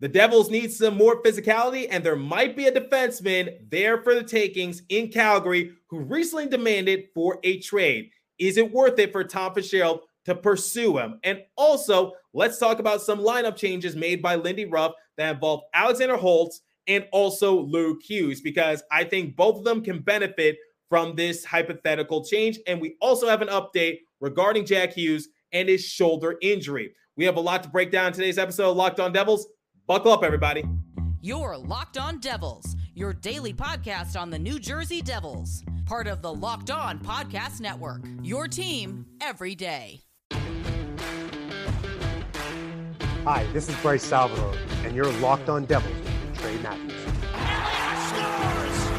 The 0.00 0.08
Devils 0.08 0.50
need 0.50 0.72
some 0.72 0.94
more 0.96 1.22
physicality, 1.22 1.86
and 1.90 2.04
there 2.04 2.16
might 2.16 2.54
be 2.54 2.66
a 2.66 2.72
defenseman 2.72 3.56
there 3.70 4.02
for 4.02 4.14
the 4.14 4.22
takings 4.22 4.82
in 4.90 5.08
Calgary 5.08 5.72
who 5.88 6.00
recently 6.00 6.46
demanded 6.46 7.04
for 7.14 7.38
a 7.44 7.60
trade. 7.60 8.10
Is 8.38 8.58
it 8.58 8.70
worth 8.70 8.98
it 8.98 9.10
for 9.10 9.24
Tom 9.24 9.54
Fitzgerald 9.54 10.00
to 10.26 10.34
pursue 10.34 10.98
him? 10.98 11.18
And 11.24 11.40
also, 11.56 12.12
let's 12.34 12.58
talk 12.58 12.78
about 12.78 13.00
some 13.00 13.20
lineup 13.20 13.56
changes 13.56 13.96
made 13.96 14.20
by 14.20 14.34
Lindy 14.34 14.66
Ruff 14.66 14.92
that 15.16 15.36
involve 15.36 15.62
Alexander 15.72 16.18
Holtz 16.18 16.60
and 16.86 17.06
also 17.10 17.58
Luke 17.58 18.02
Hughes, 18.06 18.42
because 18.42 18.82
I 18.92 19.04
think 19.04 19.34
both 19.34 19.56
of 19.56 19.64
them 19.64 19.82
can 19.82 20.00
benefit 20.00 20.58
from 20.90 21.16
this 21.16 21.42
hypothetical 21.42 22.22
change. 22.22 22.58
And 22.66 22.82
we 22.82 22.96
also 23.00 23.28
have 23.28 23.40
an 23.40 23.48
update 23.48 24.00
regarding 24.20 24.66
Jack 24.66 24.92
Hughes 24.92 25.28
and 25.52 25.70
his 25.70 25.82
shoulder 25.82 26.36
injury. 26.42 26.92
We 27.16 27.24
have 27.24 27.36
a 27.36 27.40
lot 27.40 27.62
to 27.62 27.70
break 27.70 27.90
down 27.90 28.08
in 28.08 28.12
today's 28.12 28.38
episode 28.38 28.72
of 28.72 28.76
Locked 28.76 29.00
On 29.00 29.10
Devils. 29.10 29.46
Buckle 29.86 30.10
up, 30.10 30.24
everybody. 30.24 30.64
You're 31.20 31.56
Locked 31.56 31.96
On 31.96 32.18
Devils, 32.18 32.74
your 32.94 33.12
daily 33.12 33.52
podcast 33.54 34.20
on 34.20 34.30
the 34.30 34.38
New 34.38 34.58
Jersey 34.58 35.00
Devils, 35.00 35.62
part 35.86 36.08
of 36.08 36.22
the 36.22 36.32
Locked 36.32 36.72
On 36.72 36.98
Podcast 36.98 37.60
Network. 37.60 38.02
Your 38.20 38.48
team 38.48 39.06
every 39.20 39.54
day. 39.54 40.00
Hi, 43.24 43.46
this 43.52 43.68
is 43.68 43.76
Bryce 43.76 44.02
Salvador, 44.02 44.54
and 44.84 44.96
you're 44.96 45.10
Locked 45.20 45.48
On 45.48 45.64
Devils 45.64 45.94
with 45.94 46.38
Trey 46.40 46.56
Matthews. 46.58 46.92
scores! 48.08 48.96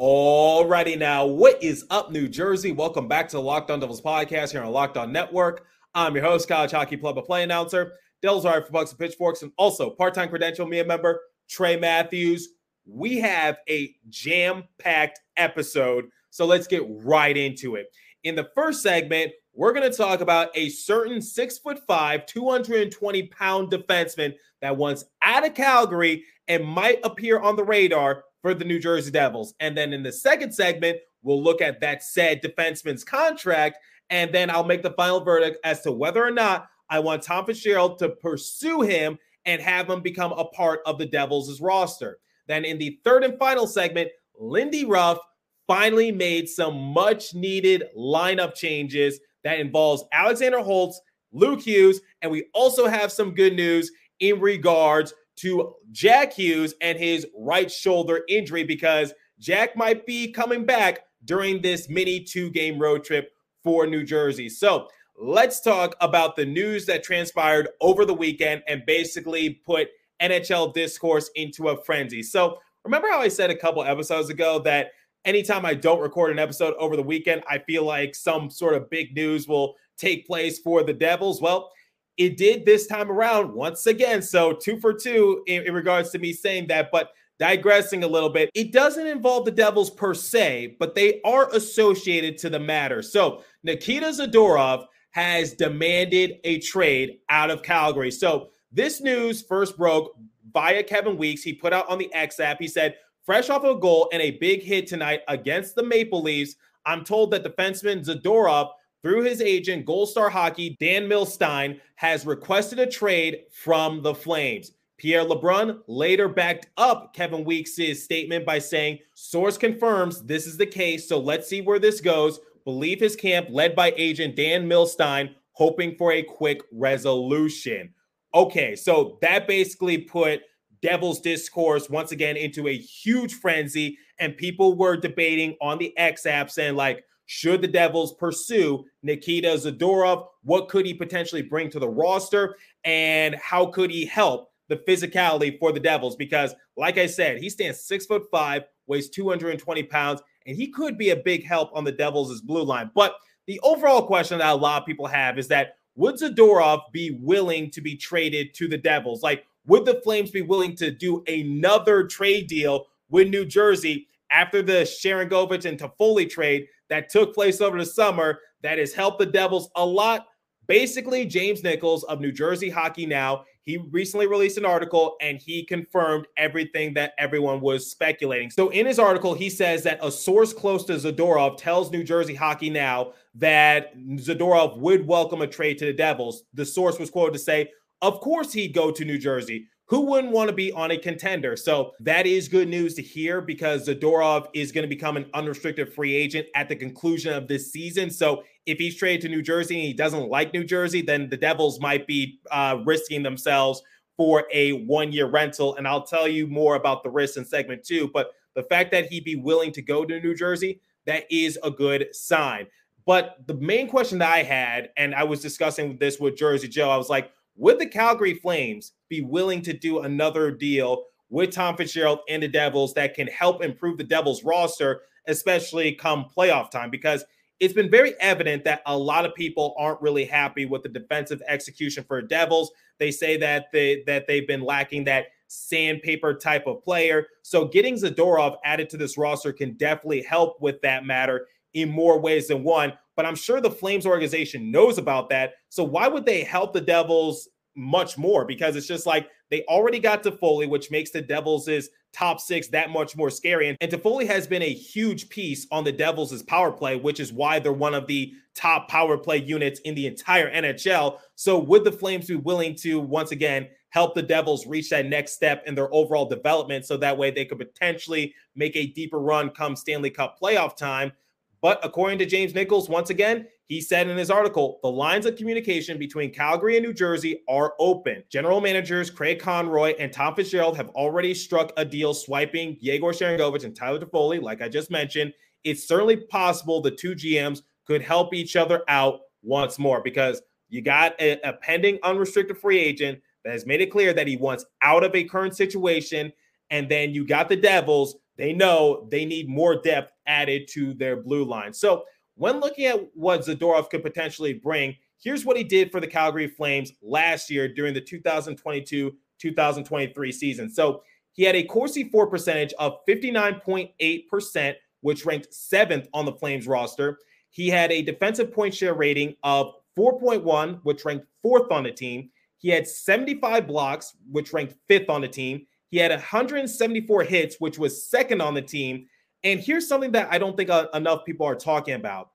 Oh, 0.00 0.37
A. 0.68 0.70
Alrighty 0.70 0.98
now, 0.98 1.24
what 1.24 1.62
is 1.62 1.86
up, 1.88 2.10
New 2.10 2.28
Jersey? 2.28 2.72
Welcome 2.72 3.08
back 3.08 3.28
to 3.28 3.36
the 3.36 3.42
Locked 3.42 3.70
On 3.70 3.80
Devils 3.80 4.02
podcast 4.02 4.52
here 4.52 4.62
on 4.62 4.70
Locked 4.70 4.98
On 4.98 5.10
Network. 5.10 5.64
I'm 5.94 6.14
your 6.14 6.24
host, 6.24 6.46
College 6.46 6.72
Hockey 6.72 6.98
Club 6.98 7.16
of 7.16 7.24
Play 7.24 7.42
announcer, 7.42 7.92
Devils 8.20 8.44
are 8.44 8.60
for 8.60 8.70
Bucks 8.70 8.90
and 8.90 8.98
Pitchforks, 8.98 9.42
and 9.42 9.50
also 9.56 9.88
part-time 9.88 10.28
credential 10.28 10.66
media 10.66 10.84
member 10.84 11.20
Trey 11.48 11.78
Matthews. 11.78 12.50
We 12.86 13.16
have 13.18 13.58
a 13.68 13.94
jam-packed 14.10 15.20
episode, 15.38 16.10
so 16.28 16.44
let's 16.44 16.66
get 16.66 16.84
right 16.86 17.36
into 17.36 17.76
it. 17.76 17.86
In 18.24 18.34
the 18.34 18.50
first 18.54 18.82
segment, 18.82 19.32
we're 19.54 19.72
going 19.72 19.90
to 19.90 19.96
talk 19.96 20.20
about 20.20 20.50
a 20.54 20.68
certain 20.68 21.22
six 21.22 21.56
foot 21.56 21.80
five, 21.86 22.26
220 22.26 23.22
pound 23.28 23.72
defenseman 23.72 24.34
that 24.60 24.76
once 24.76 25.04
out 25.22 25.46
of 25.46 25.54
Calgary 25.54 26.24
and 26.46 26.64
might 26.64 27.00
appear 27.04 27.38
on 27.38 27.56
the 27.56 27.64
radar 27.64 28.24
for 28.42 28.54
the 28.54 28.64
New 28.64 28.78
Jersey 28.78 29.10
Devils. 29.10 29.54
And 29.60 29.76
then 29.76 29.92
in 29.92 30.02
the 30.02 30.12
second 30.12 30.52
segment, 30.52 30.98
we'll 31.22 31.42
look 31.42 31.60
at 31.60 31.80
that 31.80 32.02
said 32.02 32.42
defenseman's 32.42 33.04
contract. 33.04 33.78
And 34.10 34.32
then 34.32 34.50
I'll 34.50 34.64
make 34.64 34.82
the 34.82 34.92
final 34.92 35.20
verdict 35.20 35.58
as 35.64 35.82
to 35.82 35.92
whether 35.92 36.24
or 36.24 36.30
not 36.30 36.68
I 36.90 36.98
want 37.00 37.22
Tom 37.22 37.44
Fitzgerald 37.44 37.98
to 37.98 38.10
pursue 38.10 38.82
him 38.82 39.18
and 39.44 39.60
have 39.60 39.88
him 39.88 40.00
become 40.00 40.32
a 40.32 40.44
part 40.44 40.80
of 40.86 40.98
the 40.98 41.06
Devils' 41.06 41.60
roster. 41.60 42.18
Then 42.46 42.64
in 42.64 42.78
the 42.78 42.98
third 43.04 43.24
and 43.24 43.38
final 43.38 43.66
segment, 43.66 44.10
Lindy 44.38 44.84
Ruff 44.84 45.18
finally 45.66 46.10
made 46.10 46.48
some 46.48 46.76
much 46.76 47.34
needed 47.34 47.84
lineup 47.96 48.54
changes 48.54 49.20
that 49.44 49.60
involves 49.60 50.04
Alexander 50.12 50.60
Holtz, 50.60 51.00
Luke 51.32 51.60
Hughes, 51.60 52.00
and 52.22 52.30
we 52.30 52.46
also 52.54 52.86
have 52.86 53.12
some 53.12 53.34
good 53.34 53.54
news 53.54 53.90
in 54.20 54.40
regards 54.40 55.12
to 55.40 55.74
Jack 55.90 56.32
Hughes 56.32 56.74
and 56.80 56.98
his 56.98 57.26
right 57.36 57.70
shoulder 57.70 58.22
injury 58.28 58.64
because 58.64 59.12
Jack 59.38 59.76
might 59.76 60.06
be 60.06 60.32
coming 60.32 60.64
back 60.64 61.00
during 61.24 61.62
this 61.62 61.88
mini 61.88 62.20
two 62.20 62.50
game 62.50 62.78
road 62.78 63.04
trip 63.04 63.32
for 63.62 63.86
New 63.86 64.04
Jersey. 64.04 64.48
So 64.48 64.88
let's 65.20 65.60
talk 65.60 65.94
about 66.00 66.36
the 66.36 66.46
news 66.46 66.86
that 66.86 67.02
transpired 67.02 67.68
over 67.80 68.04
the 68.04 68.14
weekend 68.14 68.62
and 68.68 68.82
basically 68.86 69.50
put 69.50 69.88
NHL 70.20 70.72
discourse 70.72 71.30
into 71.34 71.68
a 71.68 71.82
frenzy. 71.84 72.22
So 72.22 72.58
remember 72.84 73.08
how 73.08 73.20
I 73.20 73.28
said 73.28 73.50
a 73.50 73.56
couple 73.56 73.82
episodes 73.82 74.30
ago 74.30 74.58
that 74.60 74.92
anytime 75.24 75.64
I 75.64 75.74
don't 75.74 76.00
record 76.00 76.30
an 76.30 76.38
episode 76.38 76.74
over 76.78 76.96
the 76.96 77.02
weekend, 77.02 77.42
I 77.48 77.58
feel 77.58 77.84
like 77.84 78.14
some 78.14 78.50
sort 78.50 78.74
of 78.74 78.90
big 78.90 79.14
news 79.14 79.46
will 79.46 79.74
take 79.96 80.26
place 80.26 80.58
for 80.58 80.82
the 80.82 80.92
Devils. 80.92 81.40
Well, 81.40 81.70
it 82.18 82.36
did 82.36 82.66
this 82.66 82.86
time 82.86 83.10
around 83.10 83.54
once 83.54 83.86
again. 83.86 84.20
So, 84.20 84.52
two 84.52 84.78
for 84.80 84.92
two 84.92 85.42
in, 85.46 85.62
in, 85.62 85.72
regards 85.72 86.10
to 86.10 86.18
me 86.18 86.32
saying 86.32 86.66
that. 86.66 86.90
But 86.90 87.12
digressing 87.38 88.02
a 88.02 88.08
little 88.08 88.28
bit, 88.28 88.50
it 88.54 88.72
doesn't 88.72 89.06
involve 89.06 89.44
the 89.44 89.52
Devils 89.52 89.90
per 89.90 90.12
se, 90.12 90.76
but 90.80 90.96
they 90.96 91.20
are 91.24 91.48
associated 91.54 92.36
to 92.38 92.50
the 92.50 92.58
matter. 92.58 93.00
So, 93.00 93.42
Nikita 93.62 94.06
Zadorov 94.06 94.86
has 95.12 95.54
demanded 95.54 96.34
a 96.44 96.58
trade 96.58 97.18
out 97.30 97.50
of 97.50 97.62
Calgary. 97.62 98.10
So, 98.10 98.50
this 98.72 99.00
news 99.00 99.42
first 99.42 99.78
broke 99.78 100.14
via 100.52 100.82
Kevin 100.82 101.16
Weekes. 101.16 101.42
He 101.42 101.54
put 101.54 101.72
out 101.72 101.88
on 101.88 101.98
the 101.98 102.12
X 102.12 102.40
app, 102.40 102.58
he 102.60 102.68
said, 102.68 102.96
fresh 103.24 103.48
off 103.48 103.62
a 103.62 103.74
goal 103.76 104.08
and 104.12 104.20
a 104.20 104.32
big 104.32 104.62
hit 104.62 104.86
tonight 104.86 105.20
against 105.28 105.74
the 105.74 105.82
Maple 105.82 106.22
Leafs. 106.22 106.56
I'm 106.84 107.04
told 107.04 107.30
that 107.30 107.44
defenseman 107.44 108.04
Zadorov, 108.04 108.70
through 109.02 109.22
his 109.22 109.40
agent, 109.40 109.86
Gold 109.86 110.08
Star 110.08 110.28
Hockey, 110.28 110.76
Dan 110.80 111.08
Milstein, 111.08 111.80
has 111.96 112.26
requested 112.26 112.78
a 112.78 112.86
trade 112.86 113.44
from 113.50 114.02
the 114.02 114.14
Flames. 114.14 114.72
Pierre 114.98 115.24
LeBrun 115.24 115.78
later 115.86 116.28
backed 116.28 116.66
up 116.76 117.14
Kevin 117.14 117.44
Weekes' 117.44 118.02
statement 118.02 118.44
by 118.44 118.58
saying, 118.58 118.98
Source 119.14 119.56
confirms 119.56 120.22
this 120.22 120.46
is 120.46 120.56
the 120.56 120.66
case, 120.66 121.08
so 121.08 121.20
let's 121.20 121.48
see 121.48 121.60
where 121.60 121.78
this 121.78 122.00
goes. 122.00 122.40
Believe 122.64 123.00
his 123.00 123.14
camp, 123.14 123.46
led 123.50 123.76
by 123.76 123.94
agent 123.96 124.34
Dan 124.34 124.68
Milstein, 124.68 125.34
hoping 125.52 125.94
for 125.96 126.12
a 126.12 126.22
quick 126.22 126.62
resolution. 126.72 127.94
Okay, 128.34 128.74
so 128.74 129.18
that 129.22 129.46
basically 129.46 129.98
put 129.98 130.40
Devils 130.82 131.20
discourse 131.20 131.88
once 131.88 132.12
again 132.12 132.36
into 132.36 132.68
a 132.68 132.76
huge 132.76 133.34
frenzy, 133.34 133.98
and 134.18 134.36
people 134.36 134.76
were 134.76 134.96
debating 134.96 135.56
on 135.60 135.78
the 135.78 135.96
X 135.96 136.26
app 136.26 136.50
saying, 136.50 136.74
like, 136.74 137.04
should 137.30 137.60
the 137.60 137.68
Devils 137.68 138.14
pursue 138.14 138.86
Nikita 139.02 139.48
Zadorov? 139.48 140.28
What 140.44 140.70
could 140.70 140.86
he 140.86 140.94
potentially 140.94 141.42
bring 141.42 141.68
to 141.68 141.78
the 141.78 141.88
roster? 141.88 142.56
And 142.84 143.34
how 143.34 143.66
could 143.66 143.90
he 143.90 144.06
help 144.06 144.50
the 144.68 144.78
physicality 144.78 145.58
for 145.58 145.70
the 145.70 145.78
Devils? 145.78 146.16
Because, 146.16 146.54
like 146.78 146.96
I 146.96 147.04
said, 147.04 147.38
he 147.38 147.50
stands 147.50 147.82
six 147.84 148.06
foot 148.06 148.22
five, 148.32 148.62
weighs 148.86 149.10
220 149.10 149.82
pounds, 149.82 150.22
and 150.46 150.56
he 150.56 150.68
could 150.68 150.96
be 150.96 151.10
a 151.10 151.16
big 151.16 151.44
help 151.44 151.70
on 151.74 151.84
the 151.84 151.92
Devils' 151.92 152.40
blue 152.40 152.64
line. 152.64 152.90
But 152.94 153.16
the 153.46 153.60
overall 153.60 154.06
question 154.06 154.38
that 154.38 154.48
a 154.48 154.54
lot 154.54 154.80
of 154.80 154.86
people 154.86 155.06
have 155.06 155.38
is 155.38 155.48
that 155.48 155.76
would 155.96 156.14
Zadorov 156.14 156.80
be 156.94 157.18
willing 157.20 157.70
to 157.72 157.82
be 157.82 157.94
traded 157.94 158.54
to 158.54 158.68
the 158.68 158.78
Devils? 158.78 159.22
Like, 159.22 159.44
would 159.66 159.84
the 159.84 160.00
Flames 160.02 160.30
be 160.30 160.40
willing 160.40 160.74
to 160.76 160.90
do 160.90 161.22
another 161.26 162.06
trade 162.06 162.46
deal 162.46 162.86
with 163.10 163.28
New 163.28 163.44
Jersey 163.44 164.06
after 164.30 164.62
the 164.62 164.84
Sharangovich 164.84 165.66
and 165.66 165.78
Toffoli 165.78 166.28
trade 166.28 166.66
that 166.90 167.08
took 167.08 167.34
place 167.34 167.60
over 167.60 167.78
the 167.78 167.86
summer 167.86 168.40
that 168.62 168.78
has 168.78 168.92
helped 168.92 169.18
the 169.18 169.26
Devils 169.26 169.70
a 169.76 169.84
lot? 169.84 170.26
Basically, 170.66 171.24
James 171.24 171.62
Nichols 171.62 172.04
of 172.04 172.20
New 172.20 172.30
Jersey 172.30 172.68
Hockey 172.68 173.06
Now, 173.06 173.44
he 173.62 173.78
recently 173.90 174.26
released 174.26 174.58
an 174.58 174.66
article 174.66 175.16
and 175.20 175.38
he 175.38 175.64
confirmed 175.64 176.26
everything 176.36 176.92
that 176.94 177.12
everyone 177.18 177.60
was 177.60 177.90
speculating. 177.90 178.50
So, 178.50 178.68
in 178.68 178.84
his 178.84 178.98
article, 178.98 179.32
he 179.32 179.48
says 179.48 179.82
that 179.84 179.98
a 180.02 180.10
source 180.10 180.52
close 180.52 180.84
to 180.84 180.94
Zadorov 180.94 181.56
tells 181.56 181.90
New 181.90 182.04
Jersey 182.04 182.34
Hockey 182.34 182.68
Now 182.68 183.12
that 183.34 183.96
Zadorov 183.96 184.78
would 184.78 185.06
welcome 185.06 185.40
a 185.40 185.46
trade 185.46 185.78
to 185.78 185.86
the 185.86 185.92
Devils. 185.92 186.44
The 186.52 186.66
source 186.66 186.98
was 186.98 187.10
quoted 187.10 187.32
to 187.32 187.38
say, 187.38 187.70
of 188.02 188.20
course 188.20 188.52
he'd 188.52 188.74
go 188.74 188.90
to 188.90 189.04
New 189.04 189.18
Jersey. 189.18 189.68
Who 189.88 190.02
wouldn't 190.02 190.34
want 190.34 190.48
to 190.50 190.54
be 190.54 190.70
on 190.72 190.90
a 190.90 190.98
contender? 190.98 191.56
So 191.56 191.92
that 192.00 192.26
is 192.26 192.46
good 192.46 192.68
news 192.68 192.94
to 192.94 193.02
hear 193.02 193.40
because 193.40 193.88
Zadorov 193.88 194.48
is 194.52 194.70
going 194.70 194.82
to 194.82 194.88
become 194.88 195.16
an 195.16 195.30
unrestricted 195.32 195.92
free 195.94 196.14
agent 196.14 196.46
at 196.54 196.68
the 196.68 196.76
conclusion 196.76 197.32
of 197.32 197.48
this 197.48 197.72
season. 197.72 198.10
So 198.10 198.42
if 198.66 198.76
he's 198.76 198.96
traded 198.96 199.22
to 199.22 199.28
New 199.30 199.40
Jersey 199.40 199.76
and 199.76 199.84
he 199.84 199.94
doesn't 199.94 200.28
like 200.28 200.52
New 200.52 200.64
Jersey, 200.64 201.00
then 201.00 201.30
the 201.30 201.38
Devils 201.38 201.80
might 201.80 202.06
be 202.06 202.38
uh, 202.50 202.78
risking 202.84 203.22
themselves 203.22 203.82
for 204.18 204.44
a 204.52 204.72
one 204.72 205.10
year 205.10 205.26
rental. 205.26 205.76
And 205.76 205.88
I'll 205.88 206.02
tell 206.02 206.28
you 206.28 206.46
more 206.46 206.74
about 206.74 207.02
the 207.02 207.08
risks 207.08 207.38
in 207.38 207.46
segment 207.46 207.82
two. 207.82 208.10
But 208.12 208.32
the 208.54 208.64
fact 208.64 208.90
that 208.90 209.06
he'd 209.06 209.24
be 209.24 209.36
willing 209.36 209.72
to 209.72 209.80
go 209.80 210.04
to 210.04 210.20
New 210.20 210.34
Jersey, 210.34 210.82
that 211.06 211.24
is 211.30 211.58
a 211.62 211.70
good 211.70 212.14
sign. 212.14 212.66
But 213.06 213.38
the 213.46 213.54
main 213.54 213.88
question 213.88 214.18
that 214.18 214.30
I 214.30 214.42
had, 214.42 214.90
and 214.98 215.14
I 215.14 215.24
was 215.24 215.40
discussing 215.40 215.96
this 215.96 216.20
with 216.20 216.36
Jersey 216.36 216.68
Joe, 216.68 216.90
I 216.90 216.98
was 216.98 217.08
like, 217.08 217.32
would 217.58 217.78
the 217.78 217.86
Calgary 217.86 218.34
Flames 218.34 218.92
be 219.08 219.20
willing 219.20 219.60
to 219.62 219.72
do 219.72 220.00
another 220.00 220.50
deal 220.50 221.04
with 221.28 221.50
Tom 221.50 221.76
Fitzgerald 221.76 222.20
and 222.28 222.42
the 222.42 222.48
Devils 222.48 222.94
that 222.94 223.14
can 223.14 223.26
help 223.26 223.62
improve 223.62 223.98
the 223.98 224.04
Devils 224.04 224.44
roster, 224.44 225.02
especially 225.26 225.92
come 225.92 226.26
playoff 226.34 226.70
time? 226.70 226.88
Because 226.88 227.24
it's 227.60 227.74
been 227.74 227.90
very 227.90 228.14
evident 228.20 228.64
that 228.64 228.82
a 228.86 228.96
lot 228.96 229.26
of 229.26 229.34
people 229.34 229.74
aren't 229.76 230.00
really 230.00 230.24
happy 230.24 230.64
with 230.64 230.84
the 230.84 230.88
defensive 230.88 231.42
execution 231.48 232.04
for 232.04 232.22
Devils. 232.22 232.70
They 232.98 233.10
say 233.10 233.36
that 233.38 233.66
they 233.72 234.04
that 234.06 234.28
they've 234.28 234.46
been 234.46 234.62
lacking 234.62 235.04
that 235.04 235.26
sandpaper 235.48 236.34
type 236.34 236.66
of 236.66 236.82
player. 236.84 237.26
So 237.42 237.64
getting 237.66 237.96
Zadorov 237.96 238.56
added 238.64 238.88
to 238.90 238.96
this 238.96 239.18
roster 239.18 239.52
can 239.52 239.74
definitely 239.74 240.22
help 240.22 240.60
with 240.60 240.80
that 240.82 241.04
matter 241.04 241.46
in 241.74 241.90
more 241.90 242.20
ways 242.20 242.48
than 242.48 242.62
one. 242.62 242.92
But 243.18 243.26
I'm 243.26 243.34
sure 243.34 243.60
the 243.60 243.68
Flames 243.68 244.06
organization 244.06 244.70
knows 244.70 244.96
about 244.96 245.28
that. 245.30 245.54
So 245.70 245.82
why 245.82 246.06
would 246.06 246.24
they 246.24 246.44
help 246.44 246.72
the 246.72 246.80
Devils 246.80 247.48
much 247.74 248.16
more? 248.16 248.44
Because 248.44 248.76
it's 248.76 248.86
just 248.86 249.06
like 249.06 249.28
they 249.50 249.64
already 249.64 249.98
got 249.98 250.22
Toffoli, 250.22 250.68
which 250.68 250.92
makes 250.92 251.10
the 251.10 251.20
Devils' 251.20 251.88
top 252.12 252.38
six 252.38 252.68
that 252.68 252.90
much 252.90 253.16
more 253.16 253.28
scary. 253.28 253.70
And, 253.70 253.78
and 253.80 253.90
Toffoli 253.90 254.24
has 254.28 254.46
been 254.46 254.62
a 254.62 254.72
huge 254.72 255.30
piece 255.30 255.66
on 255.72 255.82
the 255.82 255.90
Devils' 255.90 256.44
power 256.44 256.70
play, 256.70 256.94
which 256.94 257.18
is 257.18 257.32
why 257.32 257.58
they're 257.58 257.72
one 257.72 257.92
of 257.92 258.06
the 258.06 258.32
top 258.54 258.86
power 258.88 259.18
play 259.18 259.38
units 259.38 259.80
in 259.80 259.96
the 259.96 260.06
entire 260.06 260.48
NHL. 260.52 261.18
So 261.34 261.58
would 261.58 261.82
the 261.82 261.90
Flames 261.90 262.28
be 262.28 262.36
willing 262.36 262.76
to 262.76 263.00
once 263.00 263.32
again 263.32 263.66
help 263.88 264.14
the 264.14 264.22
Devils 264.22 264.64
reach 264.64 264.90
that 264.90 265.06
next 265.06 265.32
step 265.32 265.64
in 265.66 265.74
their 265.74 265.92
overall 265.92 266.28
development 266.28 266.84
so 266.84 266.96
that 266.96 267.18
way 267.18 267.32
they 267.32 267.46
could 267.46 267.58
potentially 267.58 268.32
make 268.54 268.76
a 268.76 268.86
deeper 268.86 269.18
run 269.18 269.50
come 269.50 269.74
Stanley 269.74 270.10
Cup 270.10 270.38
playoff 270.40 270.76
time? 270.76 271.10
But 271.60 271.80
according 271.84 272.18
to 272.20 272.26
James 272.26 272.54
Nichols, 272.54 272.88
once 272.88 273.10
again, 273.10 273.46
he 273.66 273.80
said 273.80 274.08
in 274.08 274.16
his 274.16 274.30
article, 274.30 274.78
the 274.82 274.90
lines 274.90 275.26
of 275.26 275.36
communication 275.36 275.98
between 275.98 276.32
Calgary 276.32 276.76
and 276.76 276.86
New 276.86 276.94
Jersey 276.94 277.42
are 277.48 277.74
open. 277.78 278.22
General 278.30 278.60
managers 278.60 279.10
Craig 279.10 279.40
Conroy 279.40 279.94
and 279.98 280.12
Tom 280.12 280.34
Fitzgerald 280.34 280.76
have 280.76 280.88
already 280.90 281.34
struck 281.34 281.72
a 281.76 281.84
deal 281.84 282.14
swiping 282.14 282.78
Yegor 282.80 283.12
Sharangovich 283.12 283.64
and 283.64 283.76
Tyler 283.76 283.98
Toffoli, 283.98 284.40
like 284.40 284.62
I 284.62 284.68
just 284.68 284.90
mentioned. 284.90 285.34
It's 285.64 285.86
certainly 285.86 286.16
possible 286.16 286.80
the 286.80 286.90
two 286.90 287.14
GMs 287.14 287.62
could 287.86 288.00
help 288.00 288.32
each 288.32 288.56
other 288.56 288.82
out 288.88 289.20
once 289.42 289.78
more 289.78 290.00
because 290.00 290.40
you 290.68 290.80
got 290.80 291.20
a, 291.20 291.40
a 291.46 291.52
pending 291.54 291.98
unrestricted 292.02 292.56
free 292.56 292.78
agent 292.78 293.20
that 293.44 293.52
has 293.52 293.66
made 293.66 293.80
it 293.80 293.90
clear 293.90 294.12
that 294.12 294.26
he 294.26 294.36
wants 294.36 294.64
out 294.82 295.04
of 295.04 295.14
a 295.14 295.24
current 295.24 295.56
situation. 295.56 296.32
And 296.70 296.88
then 296.88 297.12
you 297.12 297.26
got 297.26 297.48
the 297.48 297.56
Devils 297.56 298.16
they 298.38 298.52
know 298.52 299.06
they 299.10 299.24
need 299.24 299.48
more 299.48 299.80
depth 299.80 300.12
added 300.26 300.68
to 300.68 300.94
their 300.94 301.16
blue 301.16 301.44
line. 301.44 301.72
So, 301.72 302.04
when 302.36 302.60
looking 302.60 302.86
at 302.86 303.00
what 303.14 303.40
Zadorov 303.40 303.90
could 303.90 304.02
potentially 304.02 304.54
bring, 304.54 304.94
here's 305.20 305.44
what 305.44 305.56
he 305.56 305.64
did 305.64 305.90
for 305.90 306.00
the 306.00 306.06
Calgary 306.06 306.46
Flames 306.46 306.92
last 307.02 307.50
year 307.50 307.66
during 307.68 307.94
the 307.94 308.00
2022 308.00 309.14
2023 309.38 310.32
season. 310.32 310.70
So, 310.70 311.02
he 311.32 311.44
had 311.44 311.54
a 311.54 311.62
Corsi 311.62 312.04
for 312.04 312.26
percentage 312.26 312.72
of 312.80 312.96
59.8%, 313.08 314.74
which 315.02 315.24
ranked 315.24 315.54
seventh 315.54 316.08
on 316.12 316.24
the 316.24 316.32
Flames 316.32 316.66
roster. 316.66 317.18
He 317.50 317.68
had 317.68 317.92
a 317.92 318.02
defensive 318.02 318.52
point 318.52 318.74
share 318.74 318.94
rating 318.94 319.36
of 319.44 319.72
4.1, 319.96 320.80
which 320.82 321.04
ranked 321.04 321.26
fourth 321.42 321.70
on 321.70 321.84
the 321.84 321.92
team. 321.92 322.30
He 322.58 322.68
had 322.68 322.88
75 322.88 323.66
blocks, 323.66 324.16
which 324.30 324.52
ranked 324.52 324.74
fifth 324.88 325.08
on 325.08 325.20
the 325.20 325.28
team. 325.28 325.66
He 325.90 325.98
had 325.98 326.10
174 326.10 327.24
hits, 327.24 327.56
which 327.58 327.78
was 327.78 328.08
second 328.08 328.40
on 328.40 328.54
the 328.54 328.62
team. 328.62 329.06
And 329.44 329.60
here's 329.60 329.88
something 329.88 330.12
that 330.12 330.28
I 330.30 330.38
don't 330.38 330.56
think 330.56 330.70
uh, 330.70 330.88
enough 330.94 331.24
people 331.24 331.46
are 331.46 331.54
talking 331.54 331.94
about. 331.94 332.30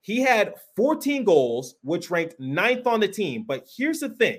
He 0.00 0.20
had 0.20 0.54
14 0.76 1.24
goals, 1.24 1.74
which 1.82 2.10
ranked 2.10 2.36
ninth 2.38 2.86
on 2.86 3.00
the 3.00 3.08
team. 3.08 3.44
But 3.46 3.66
here's 3.76 4.00
the 4.00 4.10
thing 4.10 4.38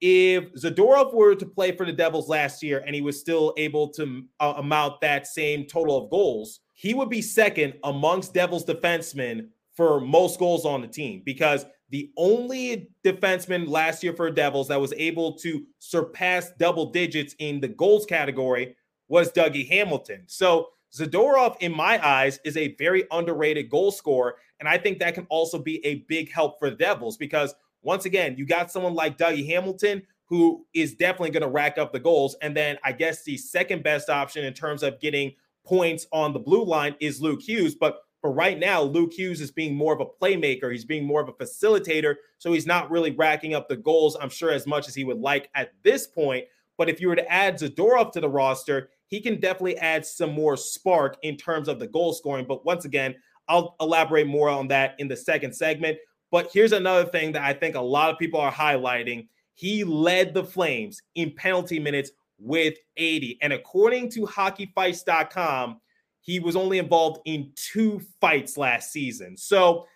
if 0.00 0.52
Zadorov 0.54 1.12
were 1.12 1.34
to 1.34 1.46
play 1.46 1.72
for 1.72 1.84
the 1.84 1.92
Devils 1.92 2.28
last 2.28 2.62
year 2.62 2.82
and 2.86 2.94
he 2.94 3.00
was 3.00 3.18
still 3.18 3.52
able 3.56 3.88
to 3.90 4.24
uh, 4.38 4.54
amount 4.56 5.00
that 5.00 5.26
same 5.26 5.66
total 5.66 5.96
of 5.96 6.10
goals, 6.10 6.60
he 6.74 6.94
would 6.94 7.10
be 7.10 7.20
second 7.20 7.74
amongst 7.82 8.34
Devils 8.34 8.64
defensemen 8.64 9.48
for 9.74 10.00
most 10.00 10.38
goals 10.38 10.64
on 10.64 10.80
the 10.80 10.86
team 10.86 11.22
because 11.24 11.66
the 11.90 12.10
only 12.16 12.90
defenseman 13.04 13.68
last 13.68 14.02
year 14.02 14.12
for 14.12 14.30
Devils 14.30 14.68
that 14.68 14.80
was 14.80 14.92
able 14.96 15.32
to 15.38 15.64
surpass 15.78 16.50
double 16.58 16.90
digits 16.90 17.34
in 17.38 17.60
the 17.60 17.68
goals 17.68 18.04
category 18.04 18.76
was 19.08 19.32
Dougie 19.32 19.68
Hamilton. 19.68 20.24
So 20.26 20.68
Zadorov, 20.94 21.56
in 21.60 21.72
my 21.72 22.04
eyes, 22.06 22.40
is 22.44 22.56
a 22.56 22.74
very 22.76 23.04
underrated 23.10 23.70
goal 23.70 23.90
scorer. 23.90 24.36
And 24.60 24.68
I 24.68 24.78
think 24.78 24.98
that 24.98 25.14
can 25.14 25.26
also 25.30 25.58
be 25.58 25.84
a 25.84 26.06
big 26.08 26.30
help 26.30 26.58
for 26.58 26.70
the 26.70 26.76
Devils 26.76 27.16
because, 27.16 27.54
once 27.82 28.04
again, 28.04 28.36
you 28.36 28.46
got 28.46 28.70
someone 28.70 28.94
like 28.94 29.18
Dougie 29.18 29.46
Hamilton 29.46 30.02
who 30.26 30.66
is 30.74 30.94
definitely 30.94 31.30
going 31.30 31.42
to 31.42 31.48
rack 31.48 31.78
up 31.78 31.92
the 31.92 32.00
goals. 32.00 32.36
And 32.42 32.54
then 32.54 32.76
I 32.84 32.92
guess 32.92 33.22
the 33.22 33.38
second 33.38 33.82
best 33.82 34.10
option 34.10 34.44
in 34.44 34.52
terms 34.52 34.82
of 34.82 35.00
getting 35.00 35.32
points 35.64 36.06
on 36.12 36.34
the 36.34 36.38
blue 36.38 36.64
line 36.64 36.96
is 37.00 37.22
Luke 37.22 37.40
Hughes. 37.40 37.74
But 37.74 38.00
but 38.28 38.34
right 38.34 38.58
now, 38.58 38.82
Luke 38.82 39.14
Hughes 39.14 39.40
is 39.40 39.50
being 39.50 39.74
more 39.74 39.94
of 39.94 40.00
a 40.00 40.04
playmaker. 40.04 40.70
He's 40.70 40.84
being 40.84 41.06
more 41.06 41.22
of 41.22 41.30
a 41.30 41.32
facilitator. 41.32 42.16
So 42.36 42.52
he's 42.52 42.66
not 42.66 42.90
really 42.90 43.12
racking 43.12 43.54
up 43.54 43.70
the 43.70 43.76
goals, 43.78 44.18
I'm 44.20 44.28
sure, 44.28 44.50
as 44.50 44.66
much 44.66 44.86
as 44.86 44.94
he 44.94 45.02
would 45.02 45.18
like 45.18 45.48
at 45.54 45.72
this 45.82 46.06
point. 46.06 46.44
But 46.76 46.90
if 46.90 47.00
you 47.00 47.08
were 47.08 47.16
to 47.16 47.32
add 47.32 47.58
Zadorov 47.58 48.12
to 48.12 48.20
the 48.20 48.28
roster, 48.28 48.90
he 49.06 49.22
can 49.22 49.40
definitely 49.40 49.78
add 49.78 50.04
some 50.04 50.32
more 50.32 50.58
spark 50.58 51.16
in 51.22 51.38
terms 51.38 51.68
of 51.68 51.78
the 51.78 51.86
goal 51.86 52.12
scoring. 52.12 52.44
But 52.46 52.66
once 52.66 52.84
again, 52.84 53.14
I'll 53.48 53.76
elaborate 53.80 54.26
more 54.26 54.50
on 54.50 54.68
that 54.68 54.94
in 54.98 55.08
the 55.08 55.16
second 55.16 55.54
segment. 55.54 55.96
But 56.30 56.50
here's 56.52 56.72
another 56.72 57.08
thing 57.08 57.32
that 57.32 57.44
I 57.44 57.54
think 57.54 57.76
a 57.76 57.80
lot 57.80 58.10
of 58.10 58.18
people 58.18 58.40
are 58.40 58.52
highlighting. 58.52 59.28
He 59.54 59.84
led 59.84 60.34
the 60.34 60.44
Flames 60.44 61.00
in 61.14 61.32
penalty 61.34 61.78
minutes 61.78 62.10
with 62.38 62.74
80. 62.98 63.38
And 63.40 63.54
according 63.54 64.10
to 64.10 64.26
hockeyfights.com, 64.26 65.80
he 66.28 66.40
was 66.40 66.56
only 66.56 66.76
involved 66.76 67.22
in 67.24 67.50
two 67.56 68.02
fights 68.20 68.58
last 68.58 68.92
season. 68.92 69.34
So 69.34 69.86